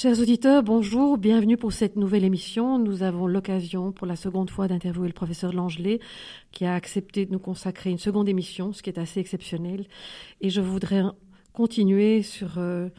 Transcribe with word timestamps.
Chers 0.00 0.20
auditeurs, 0.20 0.62
bonjour, 0.62 1.18
bienvenue 1.18 1.56
pour 1.56 1.72
cette 1.72 1.96
nouvelle 1.96 2.22
émission. 2.22 2.78
Nous 2.78 3.02
avons 3.02 3.26
l'occasion 3.26 3.90
pour 3.90 4.06
la 4.06 4.14
seconde 4.14 4.48
fois 4.48 4.68
d'interviewer 4.68 5.08
le 5.08 5.12
professeur 5.12 5.52
Langelet 5.52 5.98
qui 6.52 6.64
a 6.66 6.74
accepté 6.76 7.26
de 7.26 7.32
nous 7.32 7.40
consacrer 7.40 7.90
une 7.90 7.98
seconde 7.98 8.28
émission, 8.28 8.72
ce 8.72 8.80
qui 8.80 8.90
est 8.90 8.98
assez 9.00 9.18
exceptionnel. 9.18 9.88
Et 10.40 10.50
je 10.50 10.60
voudrais 10.60 11.02
continuer 11.52 12.22
sur, 12.22 12.58
euh, 12.58 12.90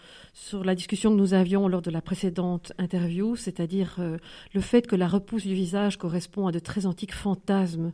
la 0.62 0.76
discussion 0.76 1.12
que 1.12 1.16
nous 1.16 1.34
avions 1.34 1.70
lors 1.70 1.82
de 1.82 1.90
la 1.90 2.02
précédente 2.02 2.74
interview, 2.78 3.38
c'est-à-dire 3.38 3.96
euh, 4.00 4.18
le 4.54 4.60
fait 4.60 4.86
que 4.86 4.98
la 4.98 5.08
repousse 5.08 5.48
du 5.48 5.54
visage 5.54 5.98
correspond 5.98 6.48
à 6.48 6.52
de 6.52 6.60
très 6.60 6.86
antiques 6.86 7.16
fantasmes 7.16 7.94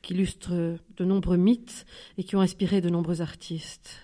qui 0.00 0.14
illustrent 0.14 0.76
de 0.96 1.04
nombreux 1.04 1.38
mythes 1.38 1.86
et 2.18 2.22
qui 2.22 2.36
ont 2.36 2.40
inspiré 2.40 2.80
de 2.80 2.88
nombreux 2.88 3.20
artistes. 3.20 3.98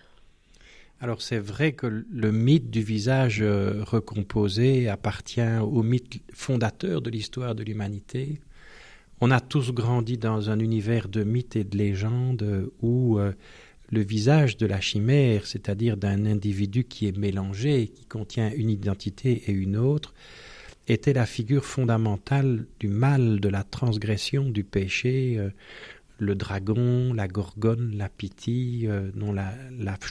Alors 1.02 1.22
c'est 1.22 1.38
vrai 1.38 1.72
que 1.72 1.86
le 1.86 2.30
mythe 2.30 2.68
du 2.68 2.82
visage 2.82 3.40
euh, 3.40 3.82
recomposé 3.84 4.86
appartient 4.90 5.40
au 5.40 5.82
mythe 5.82 6.20
fondateur 6.34 7.00
de 7.00 7.08
l'histoire 7.08 7.54
de 7.54 7.64
l'humanité. 7.64 8.38
On 9.22 9.30
a 9.30 9.40
tous 9.40 9.72
grandi 9.72 10.18
dans 10.18 10.50
un 10.50 10.58
univers 10.58 11.08
de 11.08 11.24
mythes 11.24 11.56
et 11.56 11.64
de 11.64 11.78
légendes 11.78 12.70
où 12.82 13.18
euh, 13.18 13.32
le 13.90 14.02
visage 14.02 14.58
de 14.58 14.66
la 14.66 14.82
chimère, 14.82 15.46
c'est-à-dire 15.46 15.96
d'un 15.96 16.26
individu 16.26 16.84
qui 16.84 17.06
est 17.06 17.16
mélangé, 17.16 17.88
qui 17.88 18.04
contient 18.04 18.52
une 18.54 18.68
identité 18.68 19.44
et 19.46 19.52
une 19.52 19.78
autre, 19.78 20.12
était 20.86 21.14
la 21.14 21.24
figure 21.24 21.64
fondamentale 21.64 22.66
du 22.78 22.88
mal, 22.88 23.40
de 23.40 23.48
la 23.48 23.64
transgression, 23.64 24.50
du 24.50 24.64
péché. 24.64 25.40
Euh, 26.20 26.24
le 26.24 26.34
dragon, 26.34 27.12
la 27.12 27.28
gorgone, 27.28 27.96
la 27.96 28.08
pythie, 28.08 28.86
euh, 28.86 29.10
dont 29.14 29.32
la, 29.32 29.54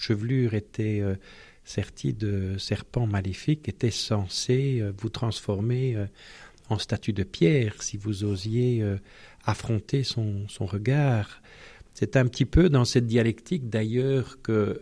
chevelure 0.01 0.53
était 0.53 1.01
euh, 1.01 1.15
sertie 1.63 2.13
de 2.13 2.57
serpents 2.57 3.07
maléfiques, 3.07 3.69
était 3.69 3.91
censée 3.91 4.79
euh, 4.81 4.91
vous 4.97 5.09
transformer 5.09 5.97
en 6.69 6.77
statue 6.77 7.13
de 7.13 7.23
pierre 7.23 7.81
si 7.81 7.97
vous 7.97 8.23
osiez 8.23 8.83
affronter 9.43 10.03
son, 10.03 10.45
regard. 10.59 11.41
C'est 11.93 12.15
un 12.15 12.27
petit 12.27 12.45
peu 12.45 12.69
dans 12.69 12.85
cette 12.85 13.07
dialectique 13.07 13.69
d'ailleurs 13.69 14.39
que 14.43 14.79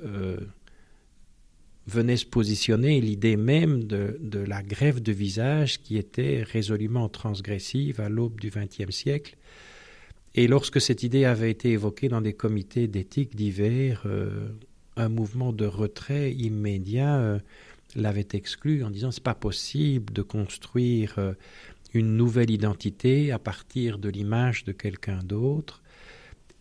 venait 1.87 2.17
se 2.17 2.25
positionner 2.25 2.99
l'idée 2.99 3.37
même 3.37 3.85
de, 3.85 4.17
de, 4.19 4.39
la 4.39 4.61
grève 4.61 5.01
de 5.01 5.13
visage 5.13 5.81
qui 5.81 5.97
était 5.97 6.43
résolument 6.43 7.07
transgressive 7.07 8.01
à 8.01 8.09
l'aube 8.09 8.41
du 8.41 8.49
XXe 8.49 8.93
siècle 8.93 9.37
et 10.37 10.45
lorsque 10.45 10.79
cette 10.79 11.01
idée 11.01 11.25
avait 11.25 11.49
été 11.49 11.71
évoquée 11.71 12.09
dans 12.09 12.21
des 12.21 12.33
comités 12.33 12.87
d'éthique 12.87 13.35
divers, 13.35 14.03
euh, 14.05 14.49
un 14.95 15.09
mouvement 15.09 15.51
de 15.51 15.65
retrait 15.65 16.31
immédiat 16.31 17.15
euh, 17.15 17.39
l'avait 17.95 18.27
exclu 18.33 18.83
en 18.83 18.91
disant 18.91 19.09
c'est 19.09 19.23
pas 19.23 19.33
possible 19.33 20.13
de 20.13 20.21
construire 20.21 21.15
euh, 21.17 21.33
une 21.95 22.15
nouvelle 22.15 22.51
identité 22.51 23.31
à 23.31 23.39
partir 23.39 23.97
de 23.97 24.09
l'image 24.09 24.63
de 24.63 24.73
quelqu'un 24.73 25.23
d'autre. 25.23 25.81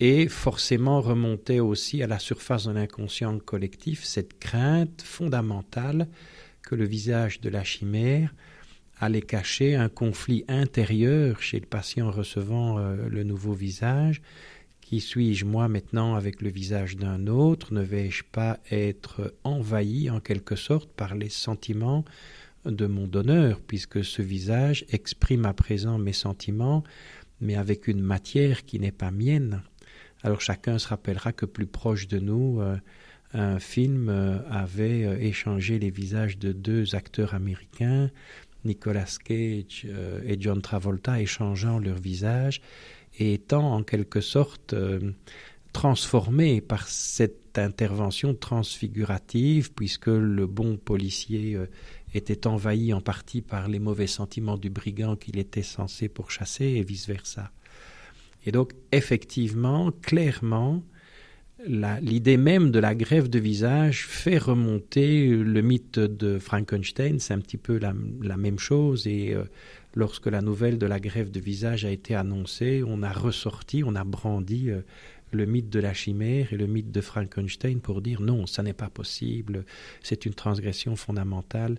Et 0.00 0.26
forcément 0.26 1.02
remontait 1.02 1.60
aussi 1.60 2.02
à 2.02 2.06
la 2.06 2.18
surface 2.18 2.64
de 2.64 2.72
l'inconscient 2.72 3.38
collectif 3.40 4.04
cette 4.04 4.38
crainte 4.38 5.02
fondamentale 5.02 6.08
que 6.62 6.74
le 6.74 6.86
visage 6.86 7.42
de 7.42 7.50
la 7.50 7.62
chimère 7.62 8.34
allait 8.98 9.22
cacher 9.22 9.74
un 9.74 9.88
conflit 9.88 10.44
intérieur 10.48 11.42
chez 11.42 11.60
le 11.60 11.66
patient 11.66 12.10
recevant 12.10 12.78
euh, 12.78 13.08
le 13.08 13.24
nouveau 13.24 13.52
visage. 13.52 14.22
Qui 14.80 15.00
suis-je 15.00 15.44
moi 15.44 15.68
maintenant 15.68 16.14
avec 16.14 16.40
le 16.40 16.48
visage 16.48 16.96
d'un 16.96 17.26
autre? 17.26 17.74
Ne 17.74 17.82
vais-je 17.82 18.22
pas 18.30 18.60
être 18.70 19.34
envahi 19.44 20.08
en 20.10 20.20
quelque 20.20 20.56
sorte 20.56 20.90
par 20.90 21.14
les 21.14 21.28
sentiments 21.28 22.04
de 22.64 22.86
mon 22.86 23.06
donneur, 23.06 23.60
puisque 23.60 24.04
ce 24.04 24.22
visage 24.22 24.84
exprime 24.90 25.44
à 25.44 25.52
présent 25.52 25.98
mes 25.98 26.12
sentiments, 26.12 26.84
mais 27.40 27.56
avec 27.56 27.88
une 27.88 28.00
matière 28.00 28.64
qui 28.64 28.78
n'est 28.78 28.92
pas 28.92 29.10
mienne? 29.10 29.62
Alors 30.22 30.40
chacun 30.40 30.78
se 30.78 30.88
rappellera 30.88 31.32
que 31.32 31.46
plus 31.46 31.66
proche 31.66 32.06
de 32.08 32.18
nous, 32.18 32.60
euh, 32.60 32.76
un 33.34 33.58
film 33.58 34.08
euh, 34.08 34.38
avait 34.48 35.26
échangé 35.26 35.80
les 35.80 35.90
visages 35.90 36.38
de 36.38 36.52
deux 36.52 36.94
acteurs 36.94 37.34
américains 37.34 38.10
Nicolas 38.66 39.18
Cage 39.24 39.86
euh, 39.86 40.20
et 40.26 40.36
John 40.40 40.60
Travolta 40.60 41.20
échangeant 41.20 41.78
leurs 41.78 41.98
visages 41.98 42.60
et 43.18 43.34
étant 43.34 43.72
en 43.72 43.82
quelque 43.82 44.20
sorte 44.20 44.74
euh, 44.74 45.12
transformés 45.72 46.60
par 46.60 46.88
cette 46.88 47.58
intervention 47.58 48.34
transfigurative, 48.34 49.72
puisque 49.72 50.08
le 50.08 50.46
bon 50.46 50.76
policier 50.76 51.54
euh, 51.54 51.66
était 52.14 52.46
envahi 52.46 52.92
en 52.92 53.00
partie 53.00 53.42
par 53.42 53.68
les 53.68 53.78
mauvais 53.78 54.06
sentiments 54.06 54.58
du 54.58 54.70
brigand 54.70 55.16
qu'il 55.16 55.38
était 55.38 55.62
censé 55.62 56.08
pourchasser 56.08 56.64
et 56.64 56.82
vice-versa. 56.82 57.52
Et 58.44 58.52
donc, 58.52 58.72
effectivement, 58.92 59.90
clairement, 60.02 60.82
l'idée 61.64 62.36
même 62.36 62.70
de 62.70 62.78
la 62.78 62.94
grève 62.94 63.28
de 63.28 63.38
visage 63.38 64.06
fait 64.06 64.38
remonter 64.38 65.28
le 65.28 65.60
mythe 65.62 65.98
de 65.98 66.38
Frankenstein. 66.38 67.18
C'est 67.18 67.34
un 67.34 67.40
petit 67.40 67.56
peu 67.56 67.78
la, 67.78 67.92
même 68.36 68.58
chose. 68.58 69.06
Et 69.06 69.34
euh, 69.34 69.44
lorsque 69.94 70.26
la 70.26 70.42
nouvelle 70.42 70.78
de 70.78 70.86
la 70.86 71.00
grève 71.00 71.30
de 71.30 71.40
visage 71.40 71.84
a 71.84 71.90
été 71.90 72.14
annoncée, 72.14 72.82
on 72.86 73.02
a 73.02 73.12
ressorti, 73.12 73.82
on 73.84 73.94
a 73.94 74.04
brandi 74.04 74.70
euh, 74.70 74.82
le 75.32 75.46
mythe 75.46 75.70
de 75.70 75.80
la 75.80 75.94
chimère 75.94 76.52
et 76.52 76.56
le 76.56 76.66
mythe 76.66 76.92
de 76.92 77.00
Frankenstein 77.00 77.80
pour 77.80 78.00
dire 78.02 78.20
non, 78.20 78.46
ça 78.46 78.62
n'est 78.62 78.72
pas 78.72 78.90
possible, 78.90 79.64
c'est 80.02 80.26
une 80.26 80.34
transgression 80.34 80.94
fondamentale. 80.94 81.78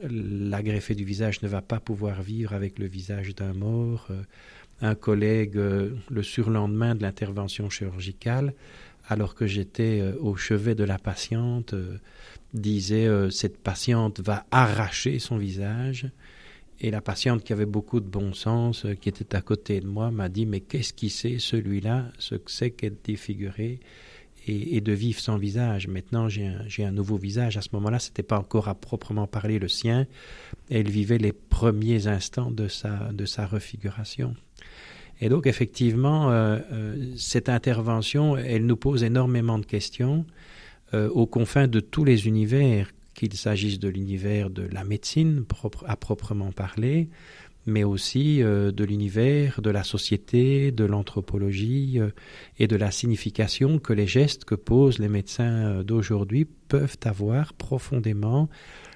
La 0.00 0.62
greffée 0.62 0.94
du 0.94 1.04
visage 1.04 1.40
ne 1.42 1.48
va 1.48 1.62
pas 1.62 1.80
pouvoir 1.80 2.20
vivre 2.22 2.52
avec 2.52 2.78
le 2.78 2.86
visage 2.86 3.34
d'un 3.34 3.54
mort. 3.54 4.08
Euh, 4.10 4.22
un 4.80 4.96
collègue, 4.96 5.54
le 5.54 6.22
surlendemain 6.24 6.96
de 6.96 7.02
l'intervention 7.02 7.70
chirurgicale, 7.70 8.52
alors 9.06 9.34
que 9.34 9.46
j'étais 9.46 10.00
euh, 10.00 10.16
au 10.20 10.36
chevet 10.36 10.74
de 10.74 10.84
la 10.84 10.98
patiente, 10.98 11.74
euh, 11.74 11.98
disait 12.52 13.06
euh, 13.06 13.30
cette 13.30 13.58
patiente 13.58 14.20
va 14.20 14.46
arracher 14.50 15.18
son 15.18 15.36
visage. 15.36 16.08
Et 16.80 16.90
la 16.90 17.00
patiente 17.00 17.44
qui 17.44 17.52
avait 17.52 17.66
beaucoup 17.66 18.00
de 18.00 18.08
bon 18.08 18.32
sens, 18.32 18.84
qui 19.00 19.08
était 19.08 19.36
à 19.36 19.40
côté 19.40 19.80
de 19.80 19.86
moi, 19.86 20.10
m'a 20.10 20.28
dit 20.28 20.44
Mais 20.44 20.60
qu'est-ce 20.60 20.92
qui 20.92 21.08
sait 21.08 21.38
celui-là, 21.38 22.10
ce 22.18 22.34
que 22.34 22.50
c'est 22.50 22.72
qu'être 22.72 23.04
défiguré 23.04 23.78
et, 24.46 24.80
de 24.80 24.92
vivre 24.92 25.20
sans 25.20 25.38
visage 25.38 25.86
Maintenant, 25.86 26.28
j'ai 26.28 26.84
un, 26.84 26.90
nouveau 26.90 27.16
visage. 27.16 27.56
À 27.56 27.62
ce 27.62 27.68
moment-là, 27.74 28.00
ce 28.00 28.10
n'était 28.10 28.24
pas 28.24 28.38
encore 28.38 28.68
à 28.68 28.74
proprement 28.74 29.28
parler 29.28 29.60
le 29.60 29.68
sien. 29.68 30.06
Elle 30.68 30.90
vivait 30.90 31.16
les 31.16 31.32
premiers 31.32 32.08
instants 32.08 32.50
de 32.50 32.66
sa 32.66 33.46
refiguration. 33.46 34.34
Et 35.20 35.28
donc, 35.28 35.46
effectivement, 35.46 36.30
euh, 36.30 36.58
euh, 36.72 37.12
cette 37.16 37.48
intervention, 37.48 38.36
elle 38.36 38.66
nous 38.66 38.76
pose 38.76 39.04
énormément 39.04 39.58
de 39.58 39.66
questions 39.66 40.26
euh, 40.92 41.08
aux 41.10 41.26
confins 41.26 41.68
de 41.68 41.80
tous 41.80 42.04
les 42.04 42.26
univers, 42.26 42.90
qu'il 43.14 43.32
s'agisse 43.34 43.78
de 43.78 43.88
l'univers 43.88 44.50
de 44.50 44.68
la 44.72 44.82
médecine 44.82 45.44
à 45.86 45.96
proprement 45.96 46.50
parler, 46.50 47.08
mais 47.64 47.84
aussi 47.84 48.40
de 48.40 48.84
l'univers 48.84 49.62
de 49.62 49.70
la 49.70 49.84
société, 49.84 50.72
de 50.72 50.84
l'anthropologie 50.84 52.00
et 52.58 52.66
de 52.66 52.76
la 52.76 52.90
signification 52.90 53.78
que 53.78 53.92
les 53.92 54.08
gestes 54.08 54.44
que 54.44 54.56
posent 54.56 54.98
les 54.98 55.08
médecins 55.08 55.82
d'aujourd'hui 55.84 56.44
peuvent 56.68 56.98
avoir 57.04 57.54
profondément 57.54 58.50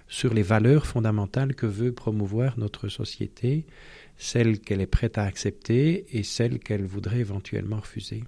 sur 0.09 0.35
les 0.35 0.43
valeurs 0.43 0.85
fondamentales 0.85 1.55
que 1.55 1.67
veut 1.67 1.93
promouvoir 1.93 2.59
notre 2.59 2.89
société 2.89 3.67
celle 4.19 4.59
qu'elle 4.59 4.81
est 4.81 4.87
prête 4.87 5.17
à 5.17 5.25
accepter 5.25 6.07
et 6.13 6.23
celle 6.23 6.59
qu'elle 6.59 6.85
voudrait 6.85 7.21
éventuellement 7.21 7.79
refuser. 7.79 8.25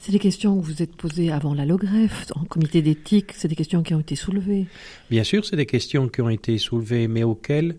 C'est 0.00 0.12
des 0.12 0.18
questions 0.18 0.60
que 0.60 0.64
vous 0.64 0.82
êtes 0.82 0.94
posées 0.94 1.30
avant 1.30 1.54
la 1.54 1.64
en 1.64 2.44
comité 2.44 2.82
d'éthique, 2.82 3.32
c'est 3.34 3.48
des 3.48 3.56
questions 3.56 3.82
qui 3.82 3.94
ont 3.94 4.00
été 4.00 4.14
soulevées. 4.14 4.66
Bien 5.10 5.24
sûr, 5.24 5.44
c'est 5.44 5.56
des 5.56 5.66
questions 5.66 6.08
qui 6.08 6.20
ont 6.20 6.28
été 6.28 6.58
soulevées, 6.58 7.08
mais 7.08 7.22
auxquelles 7.22 7.76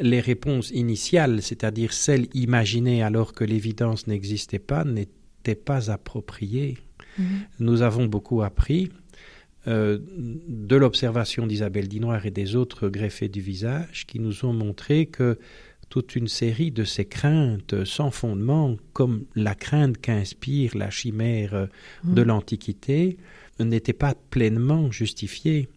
les 0.00 0.20
réponses 0.20 0.70
initiales, 0.70 1.42
c'est-à-dire 1.42 1.92
celles 1.92 2.28
imaginées 2.34 3.02
alors 3.02 3.32
que 3.32 3.44
l'évidence 3.44 4.06
n'existait 4.06 4.58
pas, 4.58 4.84
n'étaient 4.84 5.54
pas 5.54 5.90
appropriées. 5.90 6.78
Mhm. 7.18 7.26
Nous 7.60 7.82
avons 7.82 8.06
beaucoup 8.06 8.42
appris 8.42 8.90
euh, 9.68 9.98
de 10.16 10.76
l'observation 10.76 11.46
d'Isabelle 11.46 11.88
Dinoir 11.88 12.24
et 12.26 12.30
des 12.30 12.54
autres 12.54 12.88
greffés 12.88 13.28
du 13.28 13.40
visage 13.40 14.06
qui 14.06 14.20
nous 14.20 14.44
ont 14.44 14.52
montré 14.52 15.06
que 15.06 15.38
toute 15.88 16.16
une 16.16 16.28
série 16.28 16.70
de 16.70 16.84
ces 16.84 17.04
craintes 17.04 17.84
sans 17.84 18.10
fondement, 18.10 18.76
comme 18.92 19.24
la 19.34 19.54
crainte 19.54 19.98
qu'inspire 19.98 20.76
la 20.76 20.90
chimère 20.90 21.68
de 22.04 22.22
mmh. 22.22 22.26
l'Antiquité, 22.26 23.16
n'était 23.60 23.92
pas 23.92 24.14
pleinement 24.30 24.90
justifiée. 24.90 25.68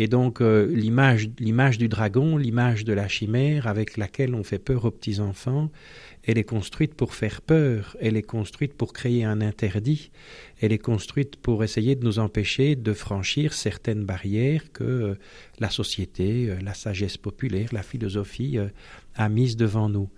Et 0.00 0.08
donc 0.08 0.40
euh, 0.40 0.64
l'image, 0.64 1.28
l'image 1.38 1.76
du 1.76 1.86
dragon, 1.86 2.38
l'image 2.38 2.86
de 2.86 2.94
la 2.94 3.06
chimère 3.06 3.66
avec 3.66 3.98
laquelle 3.98 4.34
on 4.34 4.42
fait 4.42 4.58
peur 4.58 4.86
aux 4.86 4.90
petits-enfants, 4.90 5.70
elle 6.22 6.38
est 6.38 6.44
construite 6.44 6.94
pour 6.94 7.14
faire 7.14 7.42
peur, 7.42 7.98
elle 8.00 8.16
est 8.16 8.22
construite 8.22 8.72
pour 8.72 8.94
créer 8.94 9.24
un 9.24 9.42
interdit, 9.42 10.10
elle 10.58 10.72
est 10.72 10.78
construite 10.78 11.36
pour 11.36 11.64
essayer 11.64 11.96
de 11.96 12.04
nous 12.06 12.18
empêcher 12.18 12.76
de 12.76 12.94
franchir 12.94 13.52
certaines 13.52 14.06
barrières 14.06 14.72
que 14.72 14.84
euh, 14.84 15.14
la 15.58 15.68
société, 15.68 16.48
euh, 16.48 16.56
la 16.62 16.72
sagesse 16.72 17.18
populaire, 17.18 17.68
la 17.72 17.82
philosophie 17.82 18.56
a 19.16 19.28
mises 19.28 19.58
devant 19.58 19.90
nous. 19.90 20.08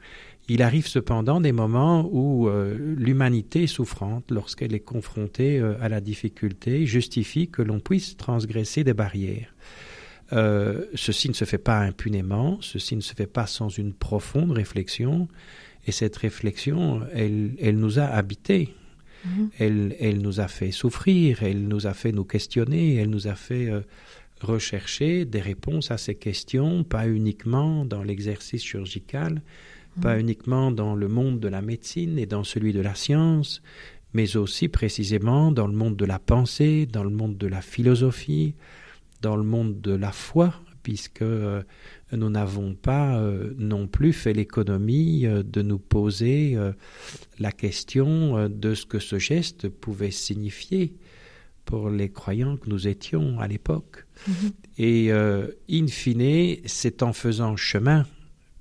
Il 0.49 0.63
arrive 0.63 0.87
cependant 0.87 1.41
des 1.41 1.53
moments 1.53 2.09
où 2.13 2.51
l'humanité 2.77 3.67
souffrante, 3.67 4.31
lorsqu'elle 4.31 4.75
est 4.75 4.81
confrontée 4.81 5.61
à 5.81 5.89
la 5.89 6.01
difficulté, 6.01 6.85
justifie 6.85 7.49
que 7.49 7.63
l'on 7.63 7.79
puisse 7.79 8.17
transgresser 8.17 8.83
des 8.83 8.93
barrières. 8.93 9.55
Euh, 10.33 10.87
ceci 10.95 11.29
ne 11.29 11.35
se 11.35 11.45
fait 11.45 11.59
pas 11.59 11.79
impunément, 11.81 12.59
ceci 12.61 12.97
ne 12.97 13.03
se 13.03 13.15
fait 13.15 13.27
pas 13.27 13.47
sans 13.47 13.69
une 13.69 13.93
profonde 13.93 14.53
réflexion, 14.53 15.29
et 15.87 15.93
cette 15.93 16.17
réflexion, 16.17 17.03
elle, 17.13 17.53
elle 17.61 17.77
nous 17.77 17.99
a 17.99 18.05
habités. 18.05 18.75
Mhm. 19.25 19.51
Elle, 19.59 19.97
elle, 20.01 20.21
nous 20.21 20.41
a 20.41 20.49
fait 20.49 20.71
souffrir, 20.71 21.43
elle 21.43 21.69
nous 21.69 21.87
a 21.87 21.93
fait 21.93 22.13
nous 22.13 22.25
questionner, 22.25 22.97
elle 22.97 23.11
nous 23.11 23.29
a 23.29 23.35
fait 23.35 23.69
euh, 23.69 23.83
rechercher 24.41 25.25
des 25.27 25.41
réponses 25.41 25.91
à 25.91 25.99
ces 25.99 26.15
questions, 26.15 26.83
pas 26.83 27.07
uniquement 27.07 27.85
dans 27.85 28.03
l'exercice 28.03 28.65
chirurgical, 28.65 29.43
pas 30.01 30.15
mhm. 30.15 30.21
uniquement 30.21 30.71
dans 30.71 30.95
le 30.95 31.09
monde 31.09 31.41
de 31.41 31.49
la 31.49 31.63
médecine 31.63 32.19
et 32.19 32.27
dans 32.27 32.45
celui 32.45 32.73
de 32.73 32.81
la 32.81 32.95
science, 32.95 33.63
mais 34.15 34.37
aussi 34.37 34.69
précisément 34.69 35.53
dans 35.53 35.67
le 35.67 35.75
monde 35.75 35.97
de 35.97 36.05
la 36.05 36.19
pensée, 36.19 36.87
dans 36.87 37.05
le 37.05 37.11
monde 37.11 37.37
de 37.37 37.47
la 37.47 37.61
philosophie, 37.61 38.55
dans 39.21 39.37
le 39.37 39.45
monde 39.45 39.81
de 39.81 39.93
la 39.93 40.13
foi, 40.13 40.55
puisque 40.83 41.23
euh, 41.23 41.63
nous 42.13 42.29
n'avons 42.29 42.75
pas 42.75 43.17
euh, 43.17 43.55
non 43.57 43.87
plus 43.87 44.13
fait 44.13 44.33
l'économie 44.33 45.27
euh, 45.27 45.43
de 45.43 45.63
nous 45.63 45.79
poser 45.79 46.59
la 47.39 47.53
question 47.53 48.49
de 48.49 48.75
ce 48.75 48.87
que 48.87 48.99
ce 48.99 49.19
geste 49.19 49.69
pouvait 49.69 50.11
signifier 50.11 50.95
pour 51.65 51.91
les 51.91 52.11
croyants 52.11 52.57
que 52.57 52.69
nous 52.69 52.89
étions 52.89 53.39
à 53.41 53.47
l'époque. 53.47 54.07
Mm-hmm. 54.29 54.53
Et 54.79 55.13
in 55.71 55.87
fine, 55.87 56.57
c'est 56.67 57.03
en 57.03 57.13
faisant 57.13 57.57
chemin 57.57 58.07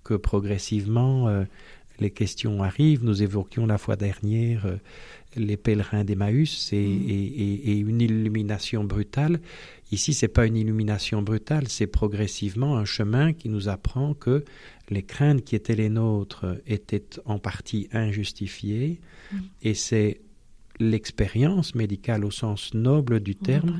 que 0.03 0.13
progressivement 0.13 1.45
les 1.99 2.11
questions 2.11 2.63
arrivent. 2.63 3.03
Nous 3.03 3.21
évoquions 3.23 3.65
la 3.65 3.77
fois 3.77 3.95
dernière 3.95 4.65
les 5.35 5.57
pèlerins 5.57 6.03
d'Emmaüs 6.03 6.73
et, 6.73 6.87
mm. 6.87 7.09
et, 7.09 7.71
et, 7.71 7.77
une 7.77 8.01
illumination 8.01 8.83
brutale. 8.83 9.39
Ici, 9.91 10.13
c'est 10.13 10.27
pas 10.27 10.45
une 10.45 10.57
illumination 10.57 11.21
brutale, 11.21 11.67
c'est 11.67 11.87
progressivement 11.87 12.77
un 12.77 12.85
chemin 12.85 13.33
qui 13.33 13.49
nous 13.49 13.69
apprend 13.69 14.13
que 14.13 14.43
les 14.89 15.03
craintes 15.03 15.43
qui 15.43 15.55
étaient 15.55 15.75
les 15.75 15.89
nôtres 15.89 16.45
étaient 16.67 17.09
en 17.25 17.39
partie 17.39 17.87
injustifiées, 17.91 18.99
mm. 19.31 19.37
et 19.63 19.73
c'est 19.73 20.21
l'expérience 20.79 21.75
médicale 21.75 22.25
au 22.25 22.31
sens 22.31 22.73
noble 22.73 23.19
du 23.19 23.35
terme 23.35 23.79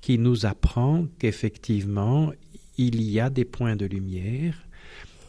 qui 0.00 0.18
nous 0.18 0.46
apprend 0.46 1.06
qu'effectivement 1.18 2.32
il 2.76 3.02
y 3.02 3.18
a 3.18 3.28
des 3.28 3.44
points 3.44 3.74
de 3.74 3.86
lumière 3.86 4.67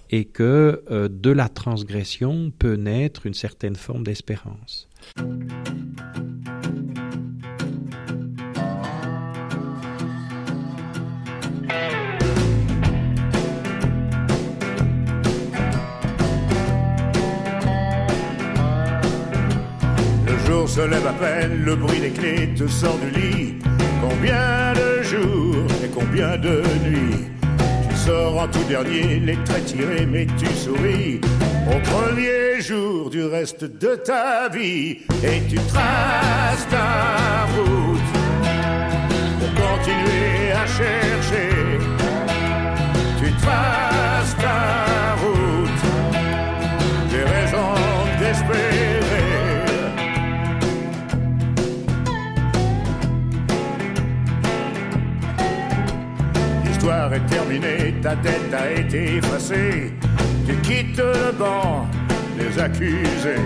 et 0.09 0.25
que 0.25 0.83
euh, 0.91 1.07
de 1.09 1.31
la 1.31 1.49
transgression 1.49 2.51
peut 2.57 2.75
naître 2.75 3.25
une 3.25 3.33
certaine 3.33 3.75
forme 3.75 4.03
d'espérance. 4.03 4.87
se 20.69 20.81
lève 20.81 21.07
à 21.07 21.13
peine, 21.13 21.63
le 21.65 21.75
bruit 21.75 21.99
des 21.99 22.11
clés 22.11 22.53
te 22.55 22.67
sort 22.67 22.97
du 22.99 23.09
lit. 23.19 23.55
Combien 24.01 24.73
de 24.73 25.01
jours 25.01 25.65
et 25.83 25.89
combien 25.89 26.37
de 26.37 26.61
nuits 26.87 27.38
en 28.09 28.47
tout 28.47 28.63
dernier, 28.67 29.19
les 29.19 29.37
traits 29.43 29.65
tirés, 29.65 30.05
mais 30.05 30.25
tu 30.37 30.45
souris. 30.47 31.19
Au 31.67 31.79
premier 31.91 32.61
jour 32.61 33.09
du 33.09 33.23
reste 33.23 33.63
de 33.63 33.95
ta 33.95 34.49
vie, 34.49 34.97
et 35.23 35.41
tu 35.49 35.55
traces 35.55 36.67
ta 36.69 37.45
route 37.55 38.09
pour 39.39 39.49
continuer 39.65 40.51
à 40.51 40.65
chercher. 40.65 41.98
Est 57.19 57.29
terminée, 57.29 57.93
ta 58.01 58.15
dette 58.15 58.53
a 58.53 58.71
été 58.71 59.17
effacée. 59.17 59.93
Tu 60.47 60.55
quittes 60.57 60.97
le 60.97 61.31
banc 61.31 61.87
des 62.37 62.59
accusés. 62.59 63.45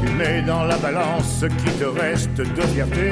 Tu 0.00 0.12
mets 0.12 0.42
dans 0.42 0.64
la 0.64 0.76
balance 0.76 1.40
ce 1.40 1.46
qui 1.46 1.70
te 1.78 1.84
reste 1.84 2.36
de 2.36 2.62
fierté. 2.72 3.10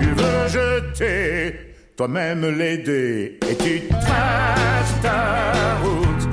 Tu 0.00 0.06
veux 0.06 0.48
jeter 0.48 1.54
toi-même 1.96 2.46
l'aider 2.56 3.38
et 3.48 3.56
tu 3.56 3.82
traces 3.88 5.00
ta 5.02 5.76
route 5.82 6.28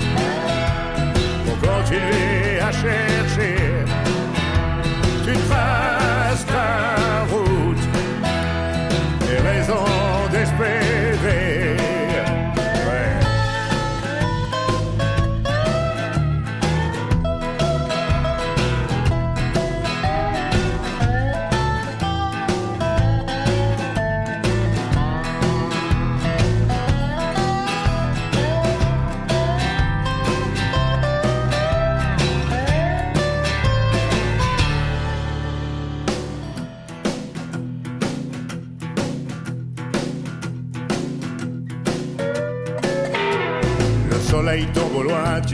pour 1.45 1.57
continuer 1.69 2.59
à 2.61 2.71
chercher. 2.71 3.55
Tu 5.25 5.33
traces 5.49 6.45
ta 6.45 7.25
route, 7.31 7.85
des 9.27 9.37
raisons 9.49 10.29
d'espérer. 10.31 10.84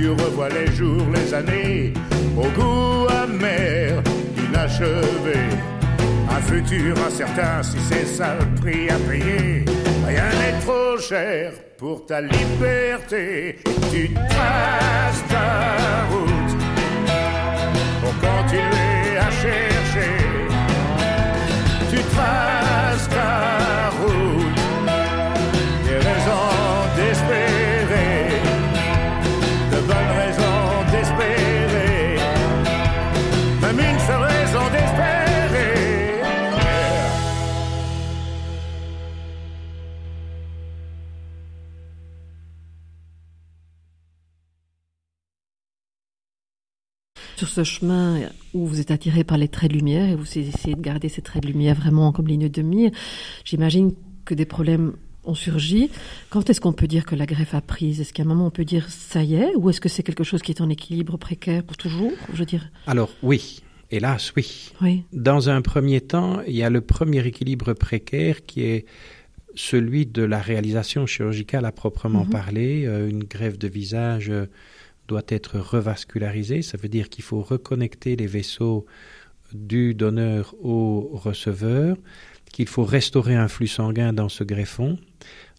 Tu 0.01 0.09
revois 0.09 0.49
les 0.49 0.67
jours, 0.73 1.05
les 1.13 1.33
années, 1.33 1.93
au 2.35 2.47
goût 2.57 3.07
amer, 3.23 4.01
inachevé. 4.43 5.39
Un 6.27 6.41
futur 6.41 6.95
incertain, 7.05 7.61
si 7.61 7.77
c'est 7.89 8.05
ça 8.05 8.35
le 8.39 8.61
prix 8.61 8.89
à 8.89 8.97
payer. 9.07 9.63
Rien 10.07 10.29
n'est 10.39 10.59
trop 10.65 10.97
cher 10.97 11.53
pour 11.77 12.05
ta 12.07 12.19
liberté. 12.21 13.57
tu 13.91 14.11
traces 14.13 15.23
ta 15.29 16.07
route 16.11 16.53
pour 18.01 18.13
continuer 18.27 19.17
à 19.19 19.29
chercher. 19.29 20.40
Ce 47.51 47.63
chemin 47.63 48.19
où 48.53 48.65
vous 48.65 48.79
êtes 48.79 48.91
attiré 48.91 49.23
par 49.23 49.37
les 49.37 49.47
traits 49.47 49.71
de 49.71 49.77
lumière 49.77 50.07
et 50.09 50.15
vous 50.15 50.25
essayez 50.37 50.75
de 50.75 50.81
garder 50.81 51.09
ces 51.09 51.21
traits 51.21 51.43
de 51.43 51.47
lumière 51.47 51.75
vraiment 51.75 52.11
comme 52.11 52.27
ligne 52.27 52.49
de 52.49 52.61
mire, 52.61 52.91
j'imagine 53.43 53.93
que 54.25 54.33
des 54.33 54.45
problèmes 54.45 54.93
ont 55.23 55.35
surgi. 55.35 55.89
Quand 56.29 56.49
est-ce 56.49 56.61
qu'on 56.61 56.73
peut 56.73 56.87
dire 56.87 57.05
que 57.05 57.15
la 57.15 57.25
greffe 57.25 57.53
a 57.53 57.61
prise? 57.61 58.01
Est-ce 58.01 58.13
qu'à 58.13 58.23
un 58.23 58.25
moment 58.25 58.47
on 58.47 58.51
peut 58.51 58.65
dire 58.65 58.89
ça 58.89 59.21
y 59.23 59.35
est? 59.35 59.55
Ou 59.55 59.69
est-ce 59.69 59.81
que 59.81 59.89
c'est 59.89 60.03
quelque 60.03 60.23
chose 60.23 60.41
qui 60.41 60.51
est 60.51 60.61
en 60.61 60.69
équilibre 60.69 61.17
précaire 61.17 61.63
pour 61.63 61.77
toujours 61.77 62.13
je 62.33 62.39
veux 62.39 62.45
dire? 62.45 62.71
Alors 62.87 63.11
oui, 63.21 63.61
hélas 63.91 64.33
oui. 64.35 64.71
oui. 64.81 65.03
Dans 65.13 65.49
un 65.49 65.61
premier 65.61 66.01
temps, 66.01 66.41
il 66.47 66.55
y 66.55 66.63
a 66.63 66.69
le 66.69 66.81
premier 66.81 67.25
équilibre 67.27 67.73
précaire 67.73 68.45
qui 68.45 68.63
est 68.63 68.85
celui 69.53 70.05
de 70.05 70.23
la 70.23 70.39
réalisation 70.39 71.05
chirurgicale 71.05 71.65
à 71.65 71.71
proprement 71.71 72.23
mhm. 72.23 72.29
parler. 72.29 72.85
Euh, 72.85 73.09
une 73.09 73.25
greffe 73.25 73.59
de 73.59 73.67
visage 73.67 74.29
euh, 74.29 74.45
doit 75.11 75.21
être 75.27 75.59
revascularisée, 75.59 76.61
ça 76.61 76.77
veut 76.77 76.87
dire 76.87 77.09
qu'il 77.09 77.25
faut 77.25 77.41
reconnecter 77.41 78.15
les 78.15 78.27
vaisseaux 78.27 78.85
du 79.53 79.93
donneur 79.93 80.55
au 80.63 81.11
receveur, 81.13 81.97
qu'il 82.53 82.67
faut 82.67 82.85
restaurer 82.85 83.35
un 83.35 83.49
flux 83.49 83.67
sanguin 83.67 84.13
dans 84.13 84.29
ce 84.29 84.45
greffon. 84.45 84.97